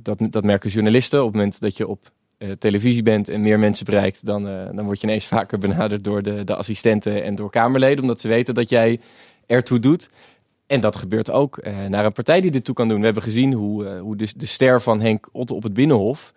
dat, 0.00 0.18
dat 0.30 0.44
merken 0.44 0.70
journalisten. 0.70 1.18
Op 1.18 1.26
het 1.26 1.34
moment 1.34 1.60
dat 1.60 1.76
je 1.76 1.88
op 1.88 2.10
eh, 2.38 2.50
televisie 2.50 3.02
bent 3.02 3.28
en 3.28 3.40
meer 3.40 3.58
mensen 3.58 3.84
bereikt, 3.84 4.26
dan, 4.26 4.48
eh, 4.48 4.66
dan 4.72 4.84
word 4.84 5.00
je 5.00 5.06
ineens 5.06 5.24
vaker 5.36 5.58
benaderd 5.58 6.04
door 6.04 6.22
de, 6.22 6.44
de 6.44 6.56
assistenten 6.56 7.24
en 7.24 7.34
door 7.34 7.50
Kamerleden. 7.50 8.00
Omdat 8.00 8.20
ze 8.20 8.28
weten 8.28 8.54
dat 8.54 8.68
jij 8.68 9.00
ertoe 9.46 9.78
doet. 9.78 10.10
En 10.66 10.80
dat 10.80 10.96
gebeurt 10.96 11.30
ook 11.30 11.58
eh, 11.58 11.86
naar 11.86 12.04
een 12.04 12.12
partij 12.12 12.40
die 12.40 12.50
dit 12.50 12.64
toe 12.64 12.74
kan 12.74 12.88
doen. 12.88 12.98
We 12.98 13.04
hebben 13.04 13.22
gezien 13.22 13.52
hoe, 13.52 13.98
hoe 13.98 14.16
de, 14.16 14.28
de 14.36 14.46
ster 14.46 14.82
van 14.82 15.00
Henk 15.00 15.28
Otte 15.32 15.54
op 15.54 15.62
het 15.62 15.72
Binnenhof 15.72 16.32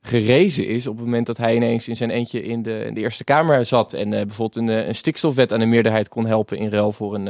gerezen 0.00 0.66
is 0.66 0.86
op 0.86 0.96
het 0.96 1.04
moment 1.04 1.26
dat 1.26 1.36
hij 1.36 1.54
ineens 1.56 1.88
in 1.88 1.96
zijn 1.96 2.10
eentje 2.10 2.42
in 2.42 2.62
de, 2.62 2.90
de 2.94 3.00
Eerste 3.00 3.24
Kamer 3.24 3.64
zat. 3.64 3.92
En 3.92 4.10
bijvoorbeeld 4.10 4.56
een, 4.56 4.88
een 4.88 4.94
stikstofwet 4.94 5.52
aan 5.52 5.60
de 5.60 5.66
meerderheid 5.66 6.08
kon 6.08 6.26
helpen 6.26 6.58
in 6.58 6.70
ruil 6.70 6.92
voor 6.92 7.14
een, 7.14 7.26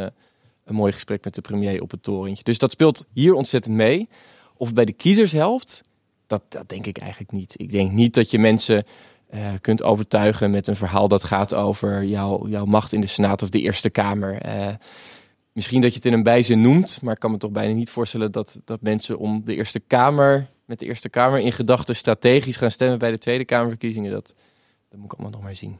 een 0.65 0.75
mooi 0.75 0.93
gesprek 0.93 1.25
met 1.25 1.35
de 1.35 1.41
premier 1.41 1.83
op 1.83 1.91
het 1.91 2.03
torentje. 2.03 2.45
Dus 2.45 2.59
dat 2.59 2.71
speelt 2.71 3.07
hier 3.13 3.35
ontzettend 3.35 3.75
mee. 3.75 4.09
Of 4.57 4.73
bij 4.73 4.85
de 4.85 4.93
kiezers 4.93 5.33
helpt, 5.33 5.83
dat, 6.29 6.43
dat 6.49 6.69
denk 6.69 6.87
ik 6.87 6.99
eigenlijk 6.99 7.33
niet. 7.33 7.55
Ik 7.57 7.71
denk 7.71 7.93
niet 7.93 8.15
dat 8.15 8.31
je 8.31 8.39
mensen 8.39 8.85
eh, 9.29 9.53
kunt 9.61 9.83
overtuigen 9.83 10.51
met 10.51 10.67
een 10.67 10.77
verhaal 10.77 11.09
dat 11.09 11.25
gaat 11.25 11.55
over 11.55 12.05
jouw, 12.05 12.65
macht 12.65 12.93
in 12.93 13.01
de 13.01 13.07
Senaat 13.07 13.43
of 13.43 13.49
de 13.49 13.61
Eerste 13.61 13.91
Kamer. 13.91 14.41
Eh, 14.41 14.75
misschien 15.53 15.81
dat 15.81 15.91
je 15.91 15.97
het 15.97 16.07
in 16.07 16.13
een 16.13 16.23
bijzin 16.23 16.61
noemt, 16.61 17.03
maar 17.03 17.15
ik 17.15 17.21
kan 17.21 17.31
me 17.31 17.37
toch 17.37 17.51
bijna 17.51 17.75
niet 17.75 17.91
voorstellen 17.91 18.33
dat, 18.33 18.61
dat 18.65 18.81
mensen 18.81 19.19
om 19.19 19.45
de 19.45 19.55
Eerste 19.55 19.81
Kamer, 19.81 20.49
met 20.65 20.79
de 20.79 20.87
Eerste 20.87 21.09
Kamer 21.09 21.41
in 21.41 21.53
gedachten 21.53 21.97
strategisch 21.97 22.57
gaan 22.57 22.71
stemmen 22.71 22.99
bij 22.99 23.11
de 23.11 23.19
Tweede 23.19 23.45
Kamerverkiezingen. 23.45 24.13
Dat, 24.13 24.35
dat 24.89 24.99
moet 24.99 25.05
ik 25.05 25.13
allemaal 25.13 25.31
nog 25.31 25.43
maar 25.43 25.55
zien. 25.55 25.79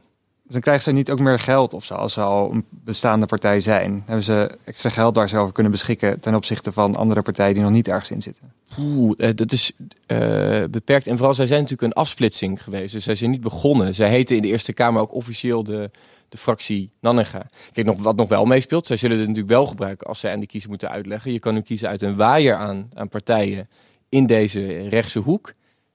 Dus 0.49 0.57
dan 0.57 0.67
krijgen 0.67 0.89
ze 0.89 0.97
niet 0.97 1.11
ook 1.11 1.19
meer 1.19 1.39
geld 1.39 1.73
of 1.73 1.85
zo, 1.85 1.93
als 1.93 2.13
ze 2.13 2.21
al 2.21 2.51
een 2.51 2.65
bestaande 2.69 3.25
partij 3.25 3.59
zijn. 3.59 4.03
Hebben 4.05 4.23
ze 4.23 4.57
extra 4.65 4.89
geld 4.89 5.15
waar 5.15 5.29
ze 5.29 5.37
over 5.37 5.53
kunnen 5.53 5.71
beschikken 5.71 6.19
ten 6.19 6.35
opzichte 6.35 6.71
van 6.71 6.95
andere 6.95 7.21
partijen 7.21 7.53
die 7.53 7.63
nog 7.63 7.71
niet 7.71 7.87
ergens 7.87 8.11
in 8.11 8.21
zitten. 8.21 8.53
Oeh, 8.79 9.13
eh, 9.17 9.35
dat 9.35 9.51
is 9.51 9.71
eh, 10.05 10.63
beperkt. 10.71 11.07
En 11.07 11.15
vooral, 11.15 11.33
zij 11.33 11.45
zijn 11.45 11.61
natuurlijk 11.61 11.93
een 11.93 12.01
afsplitsing 12.01 12.63
geweest. 12.63 12.93
Dus 12.93 13.03
zij 13.03 13.15
zijn 13.15 13.29
niet 13.29 13.41
begonnen. 13.41 13.95
Zij 13.95 14.09
heten 14.09 14.35
in 14.35 14.41
de 14.41 14.47
Eerste 14.47 14.73
Kamer 14.73 15.01
ook 15.01 15.13
officieel 15.13 15.63
de, 15.63 15.91
de 16.29 16.37
fractie 16.37 16.91
Nannega. 16.99 17.45
Kijk, 17.71 17.87
nog, 17.87 18.01
wat 18.01 18.15
nog 18.15 18.29
wel 18.29 18.45
meespeelt, 18.45 18.87
zij 18.87 18.97
zullen 18.97 19.17
het 19.17 19.27
natuurlijk 19.27 19.53
wel 19.53 19.65
gebruiken 19.67 20.07
als 20.07 20.19
zij 20.19 20.33
aan 20.33 20.39
de 20.39 20.47
kiezer 20.47 20.69
moeten 20.69 20.89
uitleggen. 20.89 21.31
Je 21.31 21.39
kan 21.39 21.53
nu 21.53 21.61
kiezen 21.61 21.87
uit 21.87 22.01
een 22.01 22.15
waaier 22.15 22.55
aan, 22.55 22.89
aan 22.93 23.07
partijen 23.07 23.69
in 24.09 24.25
deze 24.25 24.87
rechtse 24.87 25.19
hoek. 25.19 25.53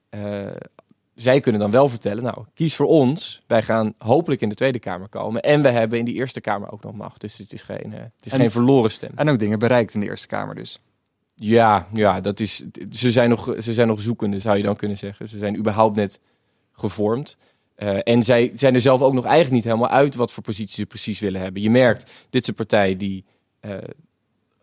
Eh, 0.09 0.45
zij 1.15 1.39
kunnen 1.39 1.61
dan 1.61 1.71
wel 1.71 1.89
vertellen, 1.89 2.23
nou, 2.23 2.45
kies 2.53 2.75
voor 2.75 2.85
ons. 2.85 3.41
Wij 3.47 3.63
gaan 3.63 3.93
hopelijk 3.97 4.41
in 4.41 4.49
de 4.49 4.55
Tweede 4.55 4.79
Kamer 4.79 5.09
komen. 5.09 5.41
En 5.41 5.61
we 5.61 5.69
hebben 5.69 5.99
in 5.99 6.05
die 6.05 6.13
Eerste 6.13 6.41
Kamer 6.41 6.71
ook 6.71 6.83
nog 6.83 6.93
macht. 6.93 7.21
Dus 7.21 7.37
het 7.37 7.53
is 7.53 7.61
geen, 7.61 7.93
eh, 7.93 7.99
het 7.99 8.25
is 8.25 8.31
En- 8.31 8.39
geen 8.39 8.51
verloren 8.51 8.91
stem. 8.91 9.11
En 9.15 9.29
ook 9.29 9.39
dingen 9.39 9.59
bereikt 9.59 9.93
in 9.93 9.99
de 9.99 10.05
Eerste 10.05 10.27
Kamer 10.27 10.55
dus. 10.55 10.79
Ja, 11.35 11.87
ja 11.93 12.21
dat 12.21 12.39
is, 12.39 12.63
ze, 12.91 13.11
zijn 13.11 13.29
nog, 13.29 13.55
ze 13.59 13.73
zijn 13.73 13.87
nog 13.87 14.01
zoekende, 14.01 14.39
zou 14.39 14.57
je 14.57 14.63
dan 14.63 14.75
kunnen 14.75 14.97
zeggen. 14.97 15.27
Ze 15.27 15.37
zijn 15.37 15.57
überhaupt 15.57 15.95
net 15.95 16.19
gevormd. 16.71 17.37
Eh, 17.75 17.97
en 18.03 18.23
zij 18.23 18.51
zijn 18.55 18.73
er 18.73 18.81
zelf 18.81 19.01
ook 19.01 19.13
nog 19.13 19.25
eigenlijk 19.25 19.53
niet 19.55 19.63
helemaal 19.63 19.89
uit 19.89 20.15
wat 20.15 20.31
voor 20.31 20.43
positie 20.43 20.75
ze 20.75 20.85
precies 20.85 21.19
willen 21.19 21.41
hebben. 21.41 21.61
Je 21.61 21.69
merkt, 21.69 22.11
dit 22.29 22.41
is 22.41 22.47
een 22.47 22.53
partij 22.53 22.95
die 22.97 23.25
eh, 23.59 23.77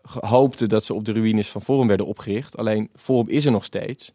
hoopte 0.03 0.67
dat 0.67 0.85
ze 0.85 0.95
op 0.95 1.05
de 1.05 1.13
ruïnes 1.13 1.49
van 1.49 1.63
Forum 1.63 1.87
werden 1.87 2.07
opgericht. 2.07 2.57
Alleen 2.57 2.91
Forum 2.95 3.29
is 3.29 3.45
er 3.45 3.53
nog 3.53 3.65
steeds. 3.65 4.13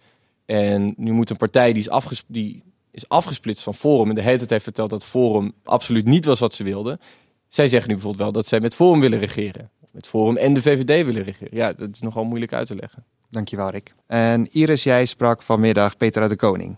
En 0.48 0.94
nu 0.98 1.12
moet 1.12 1.30
een 1.30 1.38
partij 1.38 1.74
die 1.74 1.82
is, 1.82 1.90
afges 1.90 2.24
die 2.28 2.64
is 2.92 3.10
afgesplitst 3.10 3.64
van 3.64 3.74
Forum 3.74 4.10
en 4.10 4.16
de 4.16 4.22
hele 4.22 4.38
tijd 4.38 4.50
heeft 4.50 4.64
verteld 4.64 4.90
dat 4.90 5.06
Forum 5.06 5.54
absoluut 5.64 6.06
niet 6.06 6.26
was 6.26 6.40
wat 6.40 6.54
ze 6.54 6.64
wilden. 6.64 7.00
Zij 7.48 7.68
zeggen 7.68 7.88
nu 7.88 7.94
bijvoorbeeld 7.94 8.24
wel 8.24 8.32
dat 8.32 8.48
zij 8.48 8.60
met 8.60 8.76
Forum 8.76 9.00
willen 9.00 9.20
regeren. 9.20 9.70
Met 9.92 10.08
Forum 10.08 10.38
en 10.38 10.54
de 10.54 10.62
VVD 10.62 11.06
willen 11.06 11.24
regeren. 11.24 11.58
Ja, 11.58 11.74
dat 11.74 11.90
is 11.92 12.02
nogal 12.02 12.24
moeilijk 12.24 12.54
uit 12.54 12.68
te 12.68 12.76
leggen. 12.76 13.04
Dankjewel, 13.30 13.70
Rick. 13.70 13.94
En 14.08 14.48
Iris, 14.52 14.84
jij 14.84 15.06
sprak 15.06 15.42
vanmiddag 15.42 15.98
Petra 15.98 16.28
de 16.28 16.36
Koning. 16.36 16.78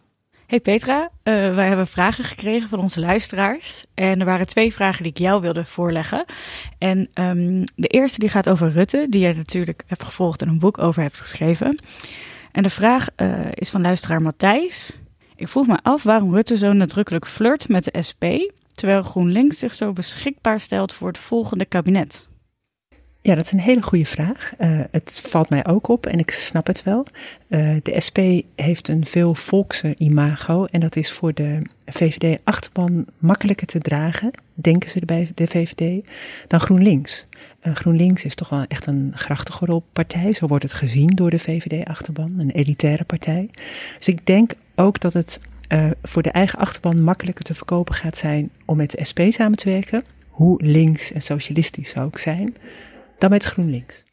Hey 0.50 0.60
Petra, 0.60 1.02
uh, 1.02 1.56
wij 1.56 1.68
hebben 1.68 1.88
vragen 1.88 2.24
gekregen 2.24 2.70
van 2.70 2.80
onze 2.80 3.00
luisteraars. 3.00 3.86
En 3.94 4.20
er 4.20 4.26
waren 4.26 4.48
twee 4.48 4.74
vragen 4.74 5.04
die 5.04 5.12
ik 5.12 5.18
jou 5.18 5.42
wilde 5.42 5.66
voorleggen. 5.66 6.26
En 6.78 7.10
um, 7.14 7.64
de 7.76 7.88
eerste 7.88 8.20
die 8.20 8.30
gaat 8.30 8.50
over 8.50 8.72
Rutte, 8.72 9.08
die 9.10 9.22
jij 9.22 9.34
natuurlijk 9.34 9.84
hebt 9.86 10.04
gevolgd 10.04 10.42
en 10.42 10.48
een 10.48 10.60
boek 10.60 10.78
over 10.78 11.02
hebt 11.02 11.20
geschreven. 11.20 11.80
En 12.52 12.64
de 12.64 12.70
vraag 12.70 13.08
uh, 13.18 13.40
is 13.54 13.70
van 13.70 13.82
luisteraar 13.82 14.22
Matthijs. 14.22 15.00
Ik 15.36 15.48
vroeg 15.48 15.68
me 15.68 15.80
af 15.82 16.04
waarom 16.04 16.34
Rutte 16.34 16.58
zo 16.58 16.74
nadrukkelijk 16.74 17.28
flirt 17.28 17.68
met 17.68 17.84
de 17.84 18.02
SP, 18.08 18.24
terwijl 18.74 19.02
GroenLinks 19.02 19.60
zich 19.60 19.74
zo 19.74 19.94
beschikbaar 19.94 20.60
stelt 20.60 20.94
voor 20.94 21.08
het 21.08 21.18
volgende 21.18 21.66
kabinet. 21.66 22.28
Ja, 23.22 23.36
dat 23.36 23.44
is 23.44 23.52
een 23.52 23.60
hele 23.60 23.82
goede 23.82 24.06
vraag. 24.06 24.54
Uh, 24.60 24.80
het 24.92 25.22
valt 25.28 25.50
mij 25.50 25.66
ook 25.66 25.88
op 25.88 26.06
en 26.06 26.20
ik 26.20 26.32
snap 26.32 26.68
het 26.68 26.84
wel. 26.84 27.06
Uh, 27.48 27.76
de 27.84 28.02
SP 28.06 28.18
heeft 28.56 28.88
een 28.88 29.06
veel 29.06 29.36
volkser 29.36 29.94
imago 29.98 30.66
en 30.66 30.80
dat 30.80 30.96
is 30.96 31.12
voor 31.12 31.34
de 31.34 31.62
VVD-achterban 31.86 33.06
makkelijker 33.18 33.68
te 33.68 33.80
dragen, 33.80 34.32
denken 34.62 34.90
ze 34.90 35.06
bij 35.06 35.32
de 35.36 35.48
VVD, 35.48 36.06
dan 36.48 36.60
GroenLinks. 36.60 37.26
Uh, 37.64 37.76
GroenLinks 37.76 38.24
is 38.24 38.36
toch 38.36 38.50
wel 38.50 38.66
echt 38.68 38.86
een 38.86 39.12
grachtengordelpartij, 39.16 40.34
zo 40.34 40.48
wordt 40.48 40.64
het 40.64 40.74
gezien 40.74 41.16
door 41.16 41.30
de 41.30 41.40
VVD-achterban, 41.40 42.40
een 42.40 42.52
elitaire 42.52 43.04
partij. 43.04 43.50
Dus 43.98 44.08
ik 44.08 44.26
denk 44.26 44.52
ook 44.76 45.00
dat 45.00 45.14
het 45.14 45.40
voor 46.02 46.22
de 46.22 46.32
eigen 46.32 46.60
achterban 46.60 47.02
makkelijker 47.02 47.44
te 47.44 47.54
verkopen 47.54 47.96
gaat 47.96 48.18
zijn 48.18 48.52
om 48.66 48.78
met 48.78 48.92
de 48.92 49.06
SP 49.10 49.20
samen 49.30 49.58
te 49.58 49.70
werken, 49.70 50.04
hoe 50.30 50.64
links 50.64 51.12
en 51.12 51.22
socialistisch 51.22 51.90
ze 51.90 52.02
ook 52.02 52.20
zijn 52.20 52.56
dan 53.18 53.30
met 53.30 53.44
GroenLinks. 53.44 54.06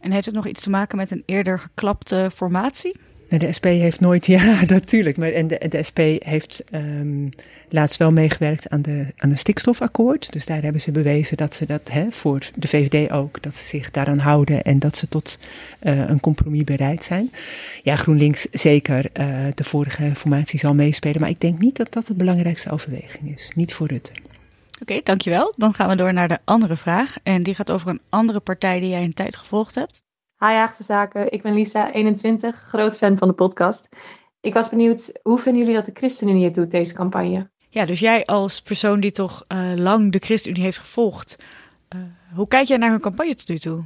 En 0.00 0.12
heeft 0.12 0.26
het 0.26 0.34
nog 0.34 0.46
iets 0.46 0.62
te 0.62 0.70
maken 0.70 0.96
met 0.96 1.10
een 1.10 1.22
eerder 1.26 1.58
geklapte 1.58 2.30
formatie? 2.34 2.96
De 3.38 3.52
SP 3.58 3.64
heeft 3.64 4.00
nooit, 4.00 4.26
ja, 4.36 4.64
natuurlijk. 4.66 5.16
Maar 5.16 5.32
en 5.32 5.46
de, 5.46 5.82
SP 5.88 5.98
heeft 6.18 6.64
um, 6.74 7.30
laatst 7.68 7.96
wel 7.96 8.12
meegewerkt 8.12 8.68
aan 8.68 8.82
de, 8.82 9.06
aan 9.16 9.30
de 9.30 9.36
stikstofakkoord. 9.36 10.32
Dus 10.32 10.46
daar 10.46 10.62
hebben 10.62 10.80
ze 10.80 10.90
bewezen 10.90 11.36
dat 11.36 11.54
ze 11.54 11.66
dat, 11.66 11.90
hè, 11.92 12.06
voor 12.10 12.50
de 12.54 12.68
VVD 12.68 13.10
ook, 13.10 13.42
dat 13.42 13.54
ze 13.54 13.66
zich 13.66 13.90
daaraan 13.90 14.18
houden 14.18 14.62
en 14.62 14.78
dat 14.78 14.96
ze 14.96 15.08
tot 15.08 15.38
uh, 15.82 16.08
een 16.08 16.20
compromis 16.20 16.64
bereid 16.64 17.04
zijn. 17.04 17.30
Ja, 17.82 17.96
GroenLinks 17.96 18.46
zeker 18.50 19.10
uh, 19.20 19.46
de 19.54 19.64
vorige 19.64 20.14
formatie 20.14 20.58
zal 20.58 20.74
meespelen. 20.74 21.20
Maar 21.20 21.30
ik 21.30 21.40
denk 21.40 21.58
niet 21.58 21.76
dat 21.76 21.92
dat 21.92 22.06
de 22.06 22.14
belangrijkste 22.14 22.70
overweging 22.70 23.34
is. 23.34 23.50
Niet 23.54 23.74
voor 23.74 23.86
Rutte. 23.86 24.12
Oké, 24.80 25.00
dankjewel. 25.04 25.52
Dan 25.56 25.74
gaan 25.74 25.88
we 25.88 25.96
door 25.96 26.12
naar 26.12 26.28
de 26.28 26.38
andere 26.44 26.76
vraag. 26.76 27.16
En 27.22 27.42
die 27.42 27.54
gaat 27.54 27.70
over 27.70 27.88
een 27.88 28.00
andere 28.08 28.40
partij 28.40 28.80
die 28.80 28.88
jij 28.88 29.02
een 29.02 29.14
tijd 29.14 29.36
gevolgd 29.36 29.74
hebt. 29.74 30.02
Hi 30.42 30.52
Haagse 30.52 30.82
Zaken, 30.82 31.32
ik 31.32 31.42
ben 31.42 31.54
Lisa, 31.54 31.92
21, 31.92 32.56
groot 32.56 32.96
fan 32.96 33.16
van 33.16 33.28
de 33.28 33.34
podcast. 33.34 33.88
Ik 34.40 34.54
was 34.54 34.68
benieuwd, 34.68 35.18
hoe 35.22 35.38
vinden 35.38 35.60
jullie 35.60 35.76
dat 35.76 35.84
de 35.84 35.92
ChristenUnie 35.94 36.44
het 36.44 36.54
doet, 36.54 36.70
deze 36.70 36.94
campagne? 36.94 37.50
Ja, 37.68 37.84
dus 37.84 38.00
jij 38.00 38.24
als 38.24 38.62
persoon 38.62 39.00
die 39.00 39.10
toch 39.10 39.44
uh, 39.48 39.72
lang 39.76 40.12
de 40.12 40.18
ChristenUnie 40.18 40.62
heeft 40.62 40.78
gevolgd, 40.78 41.36
uh, 41.96 42.02
hoe 42.34 42.48
kijk 42.48 42.68
jij 42.68 42.76
naar 42.76 42.90
hun 42.90 43.00
campagne 43.00 43.34
tot 43.34 43.48
nu 43.48 43.58
toe? 43.58 43.84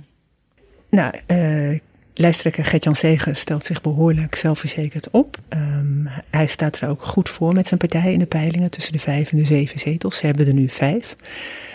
Nou, 0.90 1.14
uh, 1.26 1.78
Lijsttrekker 2.18 2.64
Gert-Jan 2.64 2.96
Zegen 2.96 3.36
stelt 3.36 3.64
zich 3.64 3.80
behoorlijk 3.80 4.34
zelfverzekerd 4.34 5.10
op. 5.10 5.38
Um, 5.48 6.08
hij 6.30 6.46
staat 6.46 6.80
er 6.80 6.88
ook 6.88 7.02
goed 7.02 7.30
voor 7.30 7.54
met 7.54 7.66
zijn 7.66 7.80
partij 7.80 8.12
in 8.12 8.18
de 8.18 8.26
peilingen 8.26 8.70
tussen 8.70 8.92
de 8.92 8.98
vijf 8.98 9.30
en 9.30 9.36
de 9.36 9.44
zeven 9.44 9.78
zetels. 9.78 10.16
Ze 10.16 10.26
hebben 10.26 10.46
er 10.46 10.54
nu 10.54 10.68
vijf. 10.68 11.16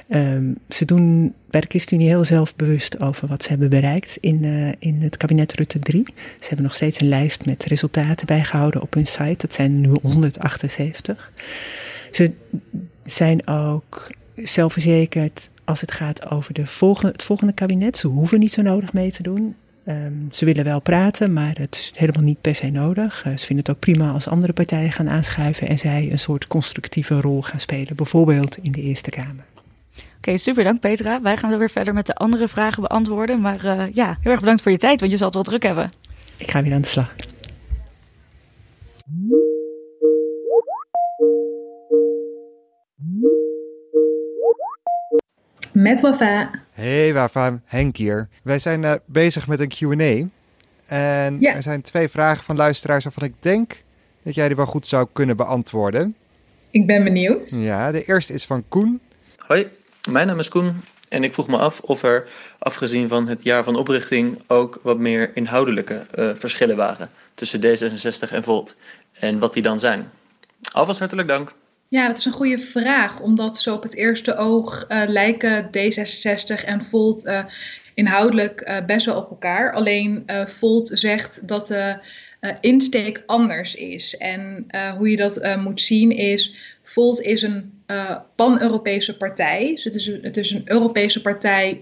Um, 0.10 0.58
ze 0.70 0.86
doen 0.86 1.34
bij 1.50 1.62
de 1.62 1.68
ChristenUnie 1.68 2.10
heel 2.10 2.24
zelfbewust 2.24 3.00
over 3.00 3.28
wat 3.28 3.44
ze 3.44 3.50
hebben 3.50 3.70
bereikt 3.70 4.18
in, 4.22 4.44
uh, 4.44 4.72
in 4.80 5.02
het 5.02 5.18
kabinet 5.18 5.54
Rutte 5.54 5.80
3. 5.80 6.04
Ze 6.40 6.48
hebben 6.48 6.66
nog 6.66 6.76
steeds 6.76 7.02
een 7.02 7.10
lijst 7.10 7.46
met 7.46 7.64
resultaten 7.64 8.26
bijgehouden 8.26 8.82
op 8.82 8.94
hun 8.94 9.08
site. 9.08 9.36
Dat 9.38 9.54
zijn 9.54 9.82
nu 9.82 9.98
178. 10.02 11.32
Ze 12.12 12.32
zijn 13.06 13.48
ook 13.48 14.12
zelfverzekerd 14.36 15.50
als 15.64 15.82
het 15.82 15.92
gaat 15.92 16.30
over 16.30 16.54
de 16.54 16.68
volgende, 16.68 17.12
het 17.12 17.24
volgende 17.24 17.54
kabinet. 17.54 17.98
Ze 17.98 18.08
hoeven 18.08 18.40
niet 18.40 18.54
zo 18.54 18.62
nodig 18.62 18.94
mee 18.94 19.12
te 19.12 19.24
doen. 19.24 19.56
Um, 19.88 20.28
ze 20.32 20.46
willen 20.46 20.64
wel 20.64 20.80
praten, 20.80 21.34
maar 21.34 21.56
het 21.58 21.76
is 21.76 21.92
helemaal 21.96 22.24
niet 22.24 22.42
per 22.42 22.56
se 22.56 22.70
nodig. 22.70 23.26
Uh, 23.26 23.38
ze 23.38 23.46
vinden 23.46 23.66
het 23.66 23.76
ook 23.76 23.80
prima 23.80 24.12
als 24.12 24.28
andere 24.28 24.54
partijen 24.54 24.92
gaan 24.92 25.10
aanschuiven 25.10 25.68
en 25.68 25.78
zij 25.78 26.12
een 26.12 26.20
soort 26.20 26.48
constructieve 26.48 27.22
rol 27.22 27.42
gaan 27.42 27.60
spelen, 27.60 27.96
bijvoorbeeld 27.96 28.58
in 28.58 28.72
de 28.72 28.82
Eerste 28.82 29.10
Kamer. 29.10 29.46
Oké, 29.96 30.06
okay, 30.18 30.38
super 30.38 30.64
dank 30.64 30.80
Petra. 30.80 31.22
Wij 31.22 31.38
gaan 31.38 31.52
zo 31.52 31.58
weer 31.58 31.70
verder 31.70 31.94
met 31.94 32.06
de 32.06 32.16
andere 32.16 32.48
vragen 32.48 32.82
beantwoorden. 32.82 33.42
Maar 33.42 33.66
uh, 33.66 33.84
ja, 33.94 34.18
heel 34.22 34.32
erg 34.32 34.40
bedankt 34.40 34.62
voor 34.62 34.72
je 34.72 34.78
tijd, 34.78 35.00
want 35.00 35.12
je 35.12 35.18
zal 35.18 35.28
het 35.28 35.36
wel 35.36 35.46
druk 35.46 35.64
hebben. 35.64 35.92
Ik 36.38 36.52
ga 36.52 36.64
weer 36.64 36.74
aan 36.74 36.82
de 36.82 36.88
slag. 36.88 37.16
Met 45.74 46.02
Wafa. 46.02 46.52
Hey 46.72 47.14
Wafa, 47.14 47.60
Henk 47.66 47.98
hier. 47.98 48.28
Wij 48.44 48.60
zijn 48.60 48.84
uh, 48.84 48.94
bezig 49.06 49.48
met 49.48 49.60
een 49.60 49.68
Q&A. 49.68 50.28
En 50.96 51.40
ja. 51.40 51.56
er 51.56 51.62
zijn 51.62 51.82
twee 51.82 52.10
vragen 52.10 52.44
van 52.44 52.56
luisteraars 52.56 53.04
waarvan 53.04 53.24
ik 53.24 53.34
denk 53.40 53.84
dat 54.24 54.36
jij 54.36 54.48
die 54.48 54.56
wel 54.56 54.66
goed 54.66 54.88
zou 54.88 55.08
kunnen 55.14 55.38
beantwoorden. 55.38 56.16
Ik 56.70 56.88
ben 56.88 57.04
benieuwd. 57.04 57.50
Ja, 57.50 57.92
de 57.92 58.04
eerste 58.04 58.34
is 58.34 58.46
van 58.46 58.64
Koen. 58.68 59.00
Hoi, 59.38 59.68
mijn 60.10 60.28
naam 60.28 60.40
is 60.40 60.50
Koen 60.50 60.76
en 61.10 61.24
ik 61.24 61.34
vroeg 61.34 61.48
me 61.48 61.58
af 61.58 61.80
of 61.80 62.04
er, 62.04 62.28
afgezien 62.60 63.08
van 63.08 63.28
het 63.28 63.44
jaar 63.44 63.64
van 63.64 63.76
oprichting, 63.76 64.40
ook 64.48 64.80
wat 64.84 64.98
meer 64.98 65.32
inhoudelijke 65.34 66.06
uh, 66.16 66.30
verschillen 66.34 66.76
waren 66.76 67.10
tussen 67.34 67.60
D66 67.60 68.32
en 68.32 68.44
Volt. 68.44 68.76
En 69.12 69.40
wat 69.40 69.54
die 69.54 69.64
dan 69.64 69.80
zijn. 69.80 70.12
Alvast 70.72 71.00
hartelijk 71.00 71.28
dank. 71.28 71.54
Ja, 71.92 72.08
dat 72.08 72.18
is 72.18 72.26
een 72.26 72.32
goede 72.32 72.60
vraag, 72.60 73.20
omdat 73.22 73.60
zo 73.60 73.74
op 73.74 73.84
het 73.84 73.96
eerste 73.96 74.36
oog 74.36 74.86
uh, 74.90 75.04
lijken 75.08 75.66
D66 75.66 76.66
en 76.66 76.84
Volt 76.84 77.26
uh, 77.26 77.46
inhoudelijk 77.94 78.68
uh, 78.68 78.86
best 78.86 79.06
wel 79.06 79.18
op 79.18 79.30
elkaar. 79.30 79.74
Alleen 79.74 80.24
Volt 80.46 80.92
zegt 80.94 81.48
dat 81.48 81.68
de 81.68 81.98
insteek 82.60 83.24
anders 83.26 83.76
is. 83.76 84.18
En 84.18 84.66
hoe 84.98 85.10
je 85.10 85.16
dat 85.16 85.58
moet 85.58 85.82
zien 85.82 86.12
is, 86.12 86.54
Volt 86.84 87.22
is 87.22 87.42
een 87.42 87.84
pan-Europese 88.36 89.18
partij. 89.18 89.72
Dus 89.74 89.84
het, 89.84 89.96
is, 89.96 90.06
het 90.22 90.38
is 90.38 90.52
een 90.52 90.64
Europese 90.66 91.22
partij 91.22 91.82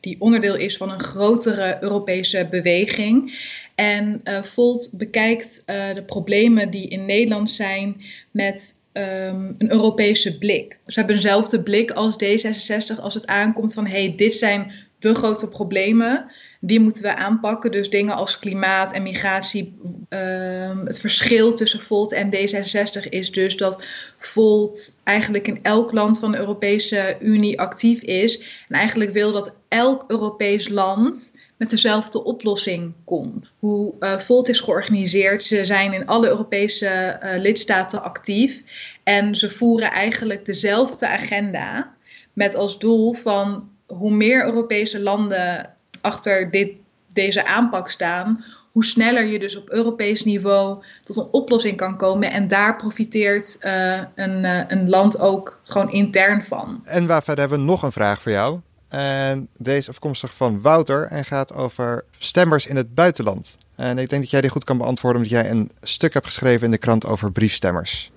die 0.00 0.16
onderdeel 0.18 0.56
is 0.56 0.76
van 0.76 0.90
een 0.90 1.02
grotere 1.02 1.78
Europese 1.80 2.46
beweging. 2.50 3.38
En 3.74 4.20
Volt 4.42 4.90
bekijkt 4.96 5.62
de 5.66 6.02
problemen 6.06 6.70
die 6.70 6.88
in 6.88 7.04
Nederland 7.04 7.50
zijn 7.50 8.02
met 8.30 8.79
um, 8.92 9.54
een 9.58 9.70
Europese 9.70 10.38
blik. 10.38 10.78
Ze 10.86 10.98
hebben 10.98 11.16
dezelfde 11.16 11.62
blik 11.62 11.90
als 11.90 12.16
D66 12.24 13.00
als 13.00 13.14
het 13.14 13.26
aankomt 13.26 13.74
van 13.74 13.86
hey, 13.86 14.14
dit 14.16 14.34
zijn 14.34 14.72
de 14.98 15.14
grote 15.14 15.48
problemen. 15.48 16.30
Die 16.60 16.80
moeten 16.80 17.02
we 17.02 17.16
aanpakken. 17.16 17.72
Dus 17.72 17.90
dingen 17.90 18.14
als 18.14 18.38
klimaat 18.38 18.92
en 18.92 19.02
migratie. 19.02 19.78
Um, 20.08 20.86
het 20.86 21.00
verschil 21.00 21.52
tussen 21.52 21.80
Volt 21.80 22.12
en 22.12 22.34
D66 22.34 23.08
is 23.08 23.32
dus 23.32 23.56
dat 23.56 23.84
Volt 24.18 25.00
eigenlijk 25.04 25.46
in 25.46 25.62
elk 25.62 25.92
land 25.92 26.18
van 26.18 26.32
de 26.32 26.38
Europese 26.38 27.16
Unie 27.20 27.60
actief 27.60 28.02
is. 28.02 28.64
En 28.68 28.76
eigenlijk 28.76 29.10
wil 29.10 29.32
dat 29.32 29.56
elk 29.68 30.04
Europees 30.08 30.68
land 30.68 31.38
met 31.60 31.70
dezelfde 31.70 32.24
oplossing 32.24 32.92
komt. 33.04 33.52
Hoe 33.58 33.94
uh, 34.00 34.18
Volt 34.18 34.48
is 34.48 34.60
georganiseerd, 34.60 35.42
ze 35.42 35.64
zijn 35.64 35.92
in 35.92 36.06
alle 36.06 36.28
Europese 36.28 37.20
uh, 37.22 37.40
lidstaten 37.40 38.02
actief 38.02 38.62
en 39.02 39.34
ze 39.34 39.50
voeren 39.50 39.90
eigenlijk 39.90 40.44
dezelfde 40.44 41.08
agenda 41.08 41.94
met 42.32 42.54
als 42.54 42.78
doel 42.78 43.12
van 43.12 43.68
hoe 43.86 44.10
meer 44.10 44.44
Europese 44.44 45.02
landen 45.02 45.70
achter 46.00 46.50
dit, 46.50 46.72
deze 47.12 47.44
aanpak 47.44 47.90
staan, 47.90 48.44
hoe 48.72 48.84
sneller 48.84 49.24
je 49.24 49.38
dus 49.38 49.56
op 49.56 49.70
Europees 49.70 50.24
niveau 50.24 50.82
tot 51.02 51.16
een 51.16 51.28
oplossing 51.30 51.76
kan 51.76 51.96
komen. 51.96 52.30
En 52.30 52.48
daar 52.48 52.76
profiteert 52.76 53.58
uh, 53.62 54.00
een, 54.14 54.44
een 54.72 54.88
land 54.88 55.18
ook 55.18 55.60
gewoon 55.64 55.90
intern 55.92 56.42
van. 56.42 56.80
En 56.84 57.06
waar 57.06 57.22
verder 57.22 57.40
hebben 57.40 57.58
we 57.66 57.70
nog 57.70 57.82
een 57.82 57.92
vraag 57.92 58.22
voor 58.22 58.32
jou. 58.32 58.60
En 58.90 59.48
deze 59.58 59.90
afkomstig 59.90 60.34
van 60.34 60.60
Wouter 60.60 61.06
en 61.06 61.24
gaat 61.24 61.54
over 61.54 62.04
stemmers 62.18 62.66
in 62.66 62.76
het 62.76 62.94
buitenland. 62.94 63.58
En 63.74 63.98
ik 63.98 64.08
denk 64.08 64.22
dat 64.22 64.30
jij 64.30 64.40
die 64.40 64.50
goed 64.50 64.64
kan 64.64 64.78
beantwoorden, 64.78 65.22
omdat 65.22 65.38
jij 65.38 65.50
een 65.50 65.70
stuk 65.82 66.12
hebt 66.12 66.26
geschreven 66.26 66.64
in 66.64 66.70
de 66.70 66.78
krant 66.78 67.06
over 67.06 67.32
briefstemmers. 67.32 68.12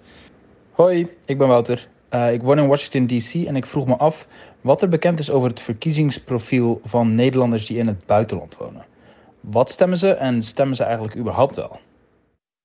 Hoi, 0.72 1.08
ik 1.26 1.38
ben 1.38 1.48
Wouter. 1.48 1.88
Uh, 2.14 2.34
ik 2.34 2.42
woon 2.42 2.60
in 2.60 2.68
Washington 2.68 3.18
DC 3.18 3.34
en 3.48 3.56
ik 3.56 3.66
vroeg 3.66 3.88
me 3.88 3.96
af 3.96 4.28
wat 4.62 4.82
er 4.82 4.90
bekend 4.90 5.20
is 5.20 5.32
over 5.32 5.50
het 5.50 5.60
verkiezingsprofiel 5.60 6.82
van 6.84 7.16
Nederlanders 7.16 7.66
die 7.66 7.78
in 7.78 7.88
het 7.88 8.06
buitenland 8.06 8.58
wonen. 8.58 8.86
Wat 9.40 9.72
stemmen 9.72 9.98
ze 9.98 10.14
en 10.14 10.42
stemmen 10.42 10.76
ze 10.76 10.84
eigenlijk 10.84 11.16
überhaupt 11.16 11.56
wel? 11.56 11.80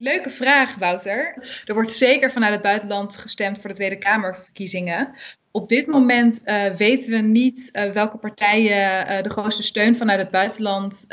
Leuke 0.01 0.31
vraag, 0.31 0.75
Wouter. 0.75 1.35
Er 1.65 1.75
wordt 1.75 1.93
zeker 1.93 2.33
vanuit 2.33 2.53
het 2.53 2.63
buitenland 2.63 3.17
gestemd 3.17 3.61
voor 3.61 3.69
de 3.69 3.77
Tweede 3.77 3.99
Kamerverkiezingen. 3.99 5.15
Op 5.51 5.69
dit 5.69 5.87
moment 5.87 6.43
uh, 6.45 6.75
weten 6.75 7.11
we 7.11 7.17
niet 7.17 7.69
uh, 7.73 7.91
welke 7.93 8.19
partijen 8.19 9.11
uh, 9.11 9.23
de 9.23 9.31
grootste 9.31 9.63
steun 9.63 9.97
vanuit 9.97 10.19
het 10.19 10.31
buitenland 10.31 11.07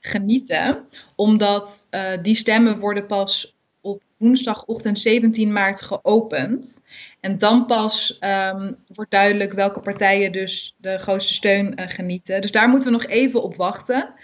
genieten, 0.00 0.84
omdat 1.16 1.88
die 2.22 2.34
stemmen 2.34 2.78
worden 2.78 3.06
pas 3.06 3.56
op 3.80 4.02
woensdagochtend 4.18 5.00
17 5.00 5.52
maart 5.52 5.82
geopend. 5.82 6.86
En 7.20 7.38
dan 7.38 7.66
pas 7.66 8.18
um, 8.20 8.76
wordt 8.86 9.10
duidelijk 9.10 9.52
welke 9.52 9.80
partijen 9.80 10.32
dus 10.32 10.74
de 10.78 10.98
grootste 10.98 11.34
steun 11.34 11.90
genieten. 11.90 12.40
Dus 12.40 12.50
daar 12.50 12.68
moeten 12.68 12.90
we 12.90 12.96
nog 12.96 13.06
even 13.06 13.42
op 13.42 13.56
wachten. 13.56 14.14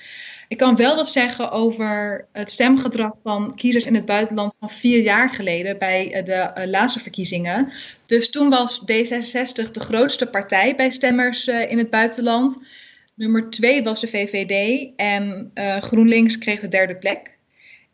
Ik 0.52 0.58
kan 0.58 0.76
wel 0.76 0.96
wat 0.96 1.08
zeggen 1.08 1.50
over 1.50 2.26
het 2.32 2.50
stemgedrag 2.50 3.12
van 3.22 3.54
kiezers 3.54 3.86
in 3.86 3.94
het 3.94 4.04
buitenland 4.04 4.56
van 4.58 4.70
vier 4.70 5.02
jaar 5.02 5.30
geleden 5.30 5.78
bij 5.78 6.12
eh, 6.12 6.24
de 6.24 6.60
uh, 6.60 6.70
laatste 6.70 7.00
verkiezingen. 7.00 7.72
Dus 8.06 8.30
toen 8.30 8.50
was 8.50 8.80
D66 8.80 9.70
de 9.70 9.80
grootste 9.80 10.26
partij 10.26 10.76
bij 10.76 10.90
stemmers 10.90 11.48
uh, 11.48 11.70
in 11.70 11.78
het 11.78 11.90
buitenland. 11.90 12.66
Nummer 13.14 13.50
twee 13.50 13.82
was 13.82 14.00
de 14.00 14.08
VVD 14.08 14.88
en 14.96 15.50
GroenLinks 15.80 16.38
kreeg 16.38 16.60
de 16.60 16.68
derde 16.68 16.96
plek. 16.96 17.38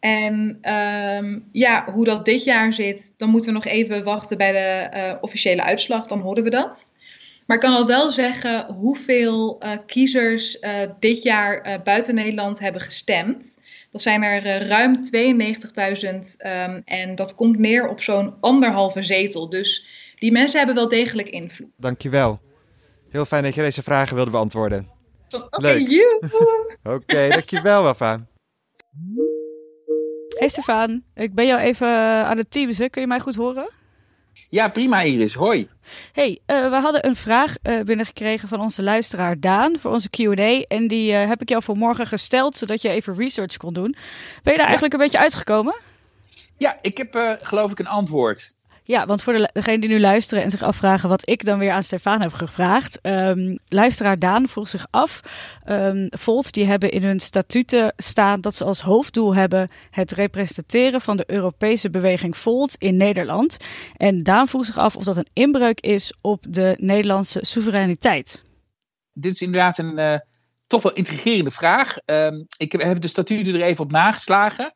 En 0.00 0.58
um, 0.72 1.48
ja, 1.52 1.92
hoe 1.92 2.04
dat 2.04 2.24
dit 2.24 2.44
jaar 2.44 2.72
zit, 2.72 3.14
dan 3.16 3.30
moeten 3.30 3.48
we 3.48 3.54
nog 3.54 3.66
even 3.66 4.04
wachten 4.04 4.36
bij 4.36 4.52
de 4.52 5.18
officiële 5.20 5.62
uitslag. 5.62 6.06
Dan 6.06 6.20
horen 6.20 6.44
we 6.44 6.50
dat. 6.50 6.96
Maar 7.48 7.56
ik 7.56 7.62
kan 7.62 7.74
al 7.74 7.86
wel 7.86 8.10
zeggen 8.10 8.66
hoeveel 8.74 9.64
uh, 9.64 9.72
kiezers 9.86 10.60
uh, 10.60 10.80
dit 10.98 11.22
jaar 11.22 11.66
uh, 11.66 11.82
buiten 11.82 12.14
Nederland 12.14 12.58
hebben 12.58 12.80
gestemd. 12.80 13.60
Dat 13.90 14.02
zijn 14.02 14.22
er 14.22 14.66
ruim 14.66 14.96
92.000 14.96 15.10
um, 16.46 16.82
en 16.84 17.14
dat 17.14 17.34
komt 17.34 17.58
neer 17.58 17.88
op 17.88 18.00
zo'n 18.00 18.34
anderhalve 18.40 19.02
zetel. 19.02 19.48
Dus 19.48 19.86
die 20.14 20.32
mensen 20.32 20.58
hebben 20.58 20.76
wel 20.76 20.88
degelijk 20.88 21.28
invloed. 21.28 21.82
Dankjewel. 21.82 22.40
Heel 23.10 23.24
fijn 23.24 23.42
dat 23.42 23.54
je 23.54 23.62
deze 23.62 23.82
vragen 23.82 24.16
wilde 24.16 24.30
beantwoorden. 24.30 24.88
Oké, 25.34 25.56
okay, 25.56 26.02
Oké, 26.82 26.94
okay, 26.94 27.28
dankjewel 27.28 27.82
Wafa. 27.82 28.26
Hey 30.38 30.48
Stefan, 30.48 31.02
ik 31.14 31.34
ben 31.34 31.46
jou 31.46 31.60
even 31.60 31.88
aan 32.24 32.36
het 32.36 32.50
teamsen. 32.50 32.90
Kun 32.90 33.00
je 33.00 33.08
mij 33.08 33.20
goed 33.20 33.36
horen? 33.36 33.77
Ja, 34.50 34.68
prima 34.68 35.02
Iris. 35.02 35.34
Hoi. 35.34 35.68
Hey, 36.12 36.40
uh, 36.46 36.70
we 36.70 36.76
hadden 36.76 37.06
een 37.06 37.14
vraag 37.14 37.54
uh, 37.62 37.80
binnengekregen 37.80 38.48
van 38.48 38.60
onze 38.60 38.82
luisteraar 38.82 39.40
Daan 39.40 39.78
voor 39.78 39.90
onze 39.90 40.10
Q&A. 40.10 40.60
En 40.68 40.88
die 40.88 41.12
uh, 41.12 41.28
heb 41.28 41.42
ik 41.42 41.48
jou 41.48 41.62
vanmorgen 41.62 42.06
gesteld, 42.06 42.56
zodat 42.56 42.82
je 42.82 42.88
even 42.88 43.16
research 43.16 43.56
kon 43.56 43.72
doen. 43.74 43.96
Ben 44.42 44.52
je 44.52 44.58
daar 44.58 44.66
eigenlijk 44.66 44.94
een 44.94 45.00
beetje 45.00 45.18
uitgekomen? 45.18 45.76
Ja, 46.56 46.78
ik 46.82 46.96
heb 46.96 47.38
geloof 47.42 47.70
ik 47.70 47.78
een 47.78 47.86
antwoord. 47.86 48.54
Ja, 48.90 49.06
want 49.06 49.22
voor 49.22 49.32
de, 49.32 49.50
degenen 49.52 49.80
die 49.80 49.90
nu 49.90 50.00
luisteren 50.00 50.44
en 50.44 50.50
zich 50.50 50.62
afvragen 50.62 51.08
wat 51.08 51.28
ik 51.28 51.44
dan 51.44 51.58
weer 51.58 51.70
aan 51.70 51.82
Stefan 51.82 52.20
heb 52.20 52.32
gevraagd. 52.32 52.98
Um, 53.02 53.58
luisteraar 53.68 54.18
Daan 54.18 54.48
vroeg 54.48 54.68
zich 54.68 54.86
af. 54.90 55.20
Um, 55.66 56.06
Volt 56.10 56.52
die 56.52 56.64
hebben 56.64 56.90
in 56.90 57.02
hun 57.02 57.20
statuten 57.20 57.92
staan 57.96 58.40
dat 58.40 58.54
ze 58.54 58.64
als 58.64 58.80
hoofddoel 58.80 59.34
hebben 59.34 59.70
het 59.90 60.12
representeren 60.12 61.00
van 61.00 61.16
de 61.16 61.24
Europese 61.26 61.90
beweging 61.90 62.36
Volt 62.36 62.74
in 62.78 62.96
Nederland. 62.96 63.56
En 63.96 64.22
Daan 64.22 64.48
vroeg 64.48 64.64
zich 64.64 64.78
af 64.78 64.96
of 64.96 65.04
dat 65.04 65.16
een 65.16 65.28
inbreuk 65.32 65.80
is 65.80 66.14
op 66.20 66.44
de 66.48 66.76
Nederlandse 66.80 67.38
soevereiniteit. 67.42 68.44
Dit 69.12 69.32
is 69.32 69.42
inderdaad 69.42 69.78
een 69.78 69.98
uh, 69.98 70.18
toch 70.68 70.82
wel 70.82 70.92
intrigerende 70.92 71.50
vraag. 71.50 71.96
Um, 72.04 72.46
ik 72.56 72.72
heb, 72.72 73.00
de 73.00 73.08
statuten 73.08 73.54
er 73.54 73.60
even 73.60 73.84
op 73.84 73.90
nageslagen. 73.90 74.74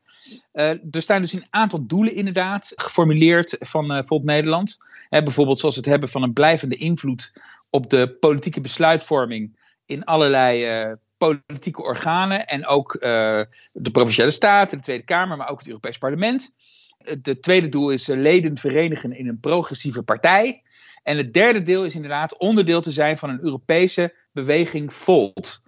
Uh, 0.53 0.69
er 0.69 1.01
staan 1.01 1.21
dus 1.21 1.33
een 1.33 1.47
aantal 1.49 1.85
doelen 1.87 2.15
inderdaad 2.15 2.71
geformuleerd 2.75 3.55
van 3.59 3.91
uh, 3.91 4.03
Volt 4.03 4.23
Nederland. 4.23 4.77
Hè, 5.09 5.23
bijvoorbeeld 5.23 5.59
zoals 5.59 5.75
het 5.75 5.85
hebben 5.85 6.09
van 6.09 6.23
een 6.23 6.33
blijvende 6.33 6.75
invloed 6.75 7.33
op 7.69 7.89
de 7.89 8.09
politieke 8.19 8.61
besluitvorming 8.61 9.59
in 9.85 10.03
allerlei 10.03 10.85
uh, 10.89 10.95
politieke 11.17 11.81
organen. 11.81 12.47
En 12.47 12.65
ook 12.65 12.97
de 12.99 13.89
provinciale 13.91 14.31
staten, 14.31 14.77
de 14.77 14.83
Tweede 14.83 15.03
Kamer, 15.03 15.37
maar 15.37 15.49
ook 15.49 15.57
het 15.57 15.67
Europees 15.67 15.97
Parlement. 15.97 16.55
Het 16.97 17.41
tweede 17.41 17.69
doel 17.69 17.89
is 17.89 18.07
leden 18.07 18.57
verenigen 18.57 19.17
in 19.17 19.27
een 19.27 19.39
progressieve 19.39 20.03
partij. 20.03 20.63
En 21.03 21.17
het 21.17 21.33
derde 21.33 21.61
deel 21.61 21.85
is 21.85 21.95
inderdaad 21.95 22.37
onderdeel 22.37 22.81
te 22.81 22.91
zijn 22.91 23.17
van 23.17 23.29
een 23.29 23.43
Europese 23.43 24.13
beweging 24.31 24.93
Volt. 24.93 25.59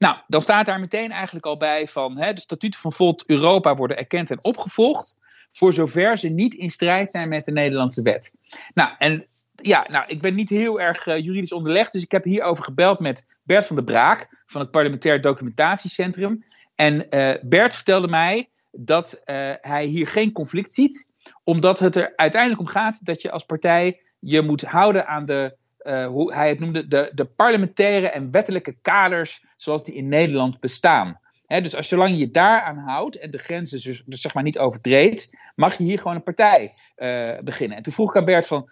Nou, 0.00 0.18
dan 0.26 0.40
staat 0.40 0.66
daar 0.66 0.80
meteen 0.80 1.10
eigenlijk 1.10 1.46
al 1.46 1.56
bij 1.56 1.88
van 1.88 2.18
hè, 2.18 2.32
de 2.32 2.40
statuten 2.40 2.80
van 2.80 2.92
Volt 2.92 3.24
Europa 3.26 3.74
worden 3.74 3.96
erkend 3.96 4.30
en 4.30 4.44
opgevolgd, 4.44 5.18
voor 5.52 5.72
zover 5.72 6.18
ze 6.18 6.28
niet 6.28 6.54
in 6.54 6.70
strijd 6.70 7.10
zijn 7.10 7.28
met 7.28 7.44
de 7.44 7.52
Nederlandse 7.52 8.02
wet. 8.02 8.34
Nou, 8.74 8.90
en 8.98 9.26
ja, 9.54 9.86
nou, 9.90 10.04
ik 10.06 10.20
ben 10.20 10.34
niet 10.34 10.48
heel 10.48 10.80
erg 10.80 11.06
uh, 11.06 11.18
juridisch 11.18 11.52
onderlegd, 11.52 11.92
dus 11.92 12.02
ik 12.02 12.10
heb 12.10 12.24
hierover 12.24 12.64
gebeld 12.64 13.00
met 13.00 13.26
Bert 13.42 13.66
van 13.66 13.76
der 13.76 13.84
Braak 13.84 14.42
van 14.46 14.60
het 14.60 14.70
Parlementair 14.70 15.20
Documentatiecentrum. 15.20 16.44
En 16.74 17.06
uh, 17.10 17.34
Bert 17.42 17.74
vertelde 17.74 18.08
mij 18.08 18.48
dat 18.70 19.14
uh, 19.14 19.52
hij 19.60 19.84
hier 19.84 20.06
geen 20.06 20.32
conflict 20.32 20.74
ziet, 20.74 21.06
omdat 21.44 21.78
het 21.78 21.96
er 21.96 22.12
uiteindelijk 22.16 22.60
om 22.60 22.66
gaat 22.66 23.04
dat 23.04 23.22
je 23.22 23.30
als 23.30 23.44
partij 23.44 24.00
je 24.18 24.42
moet 24.42 24.62
houden 24.62 25.06
aan 25.06 25.24
de 25.24 25.56
uh, 25.82 26.06
hoe 26.06 26.34
hij 26.34 26.48
het 26.48 26.60
noemde, 26.60 26.88
de, 26.88 27.10
de 27.14 27.24
parlementaire 27.24 28.08
en 28.08 28.30
wettelijke 28.30 28.76
kaders 28.82 29.44
zoals 29.56 29.84
die 29.84 29.94
in 29.94 30.08
Nederland 30.08 30.60
bestaan. 30.60 31.20
dus 31.46 31.76
als 31.76 31.88
zolang 31.88 32.18
je 32.18 32.30
daaraan 32.30 32.78
houdt 32.78 33.18
en 33.18 33.30
de 33.30 33.38
grenzen 33.38 33.80
dus, 33.82 34.02
dus, 34.06 34.20
zeg 34.20 34.34
maar 34.34 34.42
niet 34.42 34.58
overtreedt, 34.58 35.36
mag 35.54 35.78
je 35.78 35.84
hier 35.84 35.98
gewoon 35.98 36.16
een 36.16 36.22
partij 36.22 36.74
uh, 36.96 37.38
beginnen. 37.38 37.76
En 37.76 37.82
toen 37.82 37.92
vroeg 37.92 38.10
ik 38.10 38.16
aan 38.16 38.24
Bert 38.24 38.46
van, 38.46 38.70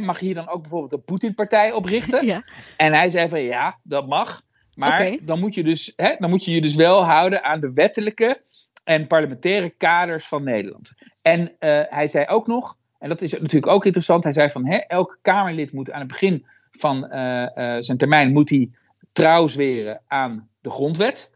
mag 0.00 0.18
je 0.20 0.26
hier 0.26 0.34
dan 0.34 0.48
ook 0.48 0.60
bijvoorbeeld 0.60 0.92
een 0.92 1.04
Poetin-partij 1.04 1.72
oprichten? 1.72 2.26
Ja. 2.26 2.44
En 2.76 2.92
hij 2.92 3.10
zei 3.10 3.28
van, 3.28 3.42
ja, 3.42 3.78
dat 3.82 4.06
mag. 4.06 4.42
Maar 4.74 4.92
okay. 4.92 5.20
dan, 5.22 5.40
moet 5.40 5.54
je 5.54 5.62
dus, 5.62 5.92
dan 5.96 6.30
moet 6.30 6.44
je 6.44 6.50
je 6.50 6.60
dus 6.60 6.74
wel 6.74 7.04
houden 7.04 7.44
aan 7.44 7.60
de 7.60 7.72
wettelijke 7.72 8.42
en 8.84 9.06
parlementaire 9.06 9.70
kaders 9.70 10.26
van 10.26 10.44
Nederland. 10.44 10.92
En 11.22 11.40
uh, 11.40 11.48
hij 11.84 12.06
zei 12.06 12.26
ook 12.26 12.46
nog, 12.46 12.76
en 13.00 13.08
dat 13.08 13.22
is 13.22 13.32
natuurlijk 13.32 13.72
ook 13.72 13.84
interessant. 13.84 14.24
Hij 14.24 14.32
zei 14.32 14.50
van 14.50 14.66
hè, 14.66 14.76
elk 14.76 15.18
Kamerlid 15.22 15.72
moet 15.72 15.90
aan 15.90 15.98
het 15.98 16.08
begin 16.08 16.46
van 16.70 17.08
uh, 17.12 17.46
uh, 17.54 17.76
zijn 17.78 17.98
termijn 17.98 18.32
moet 18.32 18.50
hij 18.50 18.70
trouw 19.12 19.46
zweren 19.46 20.00
aan 20.06 20.48
de 20.60 20.70
grondwet. 20.70 21.30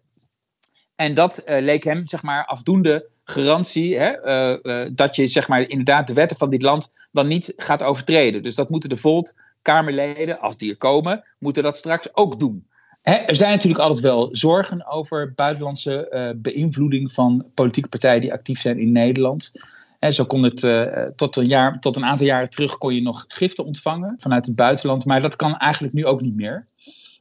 En 0.97 1.15
dat 1.15 1.43
uh, 1.49 1.61
leek 1.61 1.85
hem 1.85 2.09
zeg 2.09 2.23
maar 2.23 2.47
afdoende 2.47 3.09
garantie 3.25 3.99
hè, 3.99 4.13
dat 4.95 5.17
je 5.17 5.27
zeg 5.27 5.49
maar 5.49 5.61
inderdaad 5.61 6.07
de 6.07 6.13
wetten 6.13 6.37
van 6.37 6.51
dit 6.51 6.63
land 6.63 6.93
dan 7.13 7.27
niet 7.27 7.53
gaat 7.57 7.83
overtreden. 7.83 8.43
Dus 8.43 8.55
dat 8.55 8.71
moeten 8.71 8.89
de 8.89 8.97
Volt 8.97 9.39
Kamerleden, 9.63 10.39
als 10.39 10.57
die 10.57 10.71
er 10.71 10.77
komen, 10.77 11.25
moeten 11.39 11.63
dat 11.63 11.77
straks 11.77 12.17
ook 12.17 12.39
doen. 12.39 12.67
Hè, 13.03 13.15
er 13.15 13.37
zijn 13.37 13.51
natuurlijk 13.51 13.83
altijd 13.83 14.01
wel 14.01 14.29
zorgen 14.33 14.87
over 14.87 15.33
buitenlandse 15.35 16.35
beïnvloeding 16.37 17.13
van 17.13 17.47
politieke 17.55 17.89
partijen 17.89 18.21
die 18.21 18.33
actief 18.33 18.61
zijn 18.61 18.79
in 18.79 18.93
Nederland. 18.93 19.53
Zo 20.13 20.25
kon 20.25 20.43
het 20.43 20.63
uh, 20.63 20.87
tot, 21.17 21.37
een 21.37 21.47
jaar, 21.47 21.81
tot 21.81 21.97
een 21.97 22.05
aantal 22.05 22.27
jaren 22.27 22.51
terug 22.51 22.79
kon 22.79 22.95
je 22.95 23.03
nog 23.03 23.25
giften 23.29 23.65
ontvangen 23.65 24.15
vanuit 24.19 24.47
het 24.47 24.57
buitenland. 24.57 25.05
Maar 25.05 25.21
dat 25.21 25.37
kan 25.37 25.57
eigenlijk 25.57 25.95
nu 25.95 26.07
ook 26.07 26.21
niet 26.21 26.37
meer. 26.37 26.67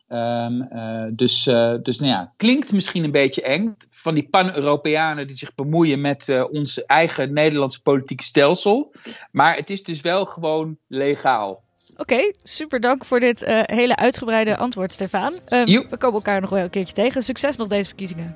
Um, 0.08 0.68
uh, 0.74 1.06
dus 1.12 1.48
uh, 1.48 1.74
dus 1.82 2.00
nou 2.00 2.12
ja, 2.12 2.34
klinkt 2.38 2.72
misschien 2.72 3.04
een 3.04 3.12
beetje 3.12 3.42
eng. 3.42 3.76
Van 3.90 4.14
die 4.14 4.28
pan-Europeanen 4.30 5.28
die 5.28 5.36
zich 5.36 5.56
bemoeien 5.56 6.02
met 6.02 6.48
ons 6.52 6.86
eigen 6.86 7.34
Nederlandse 7.34 7.82
politieke 7.82 8.24
stelsel. 8.24 8.94
Maar 9.32 9.56
het 9.56 9.70
is 9.70 9.84
dus 9.84 10.02
wel 10.02 10.26
gewoon 10.26 10.78
legaal. 10.88 11.64
Oké, 11.92 12.02
okay, 12.02 12.36
super 12.44 12.80
dank 12.80 13.06
voor 13.06 13.20
dit 13.20 13.46
hele 13.66 13.96
uitgebreide 13.96 14.58
antwoord, 14.58 14.92
Stefan. 14.92 15.32
Um, 15.32 15.66
we 15.66 15.98
komen 16.00 16.20
elkaar 16.20 16.42
nog 16.42 16.50
wel 16.50 16.64
een 16.64 16.70
keertje 16.70 16.94
tegen. 16.94 17.24
Succes 17.24 17.56
nog 17.56 17.68
deze 17.68 17.86
verkiezingen. 17.86 18.36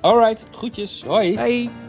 Alright, 0.00 0.46
groetjes. 0.50 1.02
Hoi. 1.02 1.36
Hoi. 1.36 1.85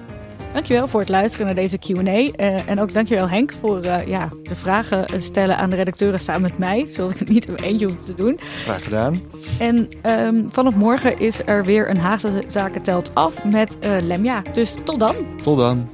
Dankjewel 0.57 0.87
voor 0.87 0.99
het 0.99 1.09
luisteren 1.09 1.45
naar 1.45 1.55
deze 1.55 1.77
Q&A. 1.77 2.01
Uh, 2.01 2.69
en 2.69 2.79
ook 2.79 2.93
dankjewel 2.93 3.29
Henk 3.29 3.53
voor 3.53 3.85
uh, 3.85 4.07
ja, 4.07 4.29
de 4.43 4.55
vragen 4.55 5.21
stellen 5.21 5.57
aan 5.57 5.69
de 5.69 5.75
redacteuren 5.75 6.19
samen 6.19 6.41
met 6.41 6.57
mij. 6.57 6.85
Zodat 6.85 7.11
ik 7.11 7.19
het 7.19 7.29
niet 7.29 7.47
in 7.47 7.55
eentje 7.55 7.85
hoef 7.85 8.05
te 8.05 8.13
doen. 8.13 8.39
Graag 8.39 8.83
gedaan. 8.83 9.15
En 9.59 9.87
um, 10.03 10.47
vanaf 10.51 10.75
morgen 10.75 11.19
is 11.19 11.41
er 11.45 11.63
weer 11.63 11.89
een 11.89 11.97
Haagse 11.97 12.43
Zaken 12.47 12.81
telt 12.81 13.15
af 13.15 13.43
met 13.43 13.77
uh, 13.81 13.97
Lemja. 14.01 14.41
Dus 14.53 14.73
tot 14.83 14.99
dan. 14.99 15.15
Tot 15.43 15.57
dan. 15.57 15.89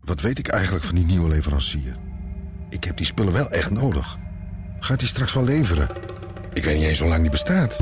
Wat 0.00 0.20
weet 0.20 0.38
ik 0.38 0.48
eigenlijk 0.48 0.84
van 0.84 0.94
die 0.94 1.06
nieuwe 1.06 1.28
leverancier? 1.28 1.96
Ik 2.70 2.84
heb 2.84 2.96
die 2.96 3.06
spullen 3.06 3.32
wel 3.32 3.50
echt 3.50 3.70
nodig. 3.70 4.18
Gaat 4.80 5.00
hij 5.00 5.08
straks 5.08 5.34
wel 5.34 5.44
leveren? 5.44 6.17
Ik 6.58 6.64
weet 6.64 6.76
niet 6.76 6.86
eens 6.86 7.00
hoe 7.00 7.08
lang 7.08 7.20
die 7.20 7.30
bestaat. 7.30 7.78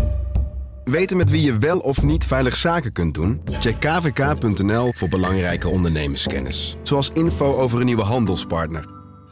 Weten 0.85 1.17
met 1.17 1.31
wie 1.31 1.43
je 1.43 1.59
wel 1.59 1.79
of 1.79 2.03
niet 2.03 2.25
veilig 2.25 2.57
zaken 2.57 2.93
kunt 2.93 3.15
doen? 3.15 3.43
Check 3.61 3.81
kvk.nl 3.81 4.93
voor 4.97 5.09
belangrijke 5.09 5.69
ondernemerskennis. 5.69 6.77
Zoals 6.83 7.11
info 7.15 7.55
over 7.55 7.81
een 7.81 7.87
nieuwe 7.87 8.03
handelspartner. 8.03 8.85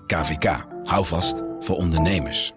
KVK, 0.07 0.65
hou 0.85 1.05
vast 1.05 1.43
voor 1.61 1.77
ondernemers. 1.77 2.55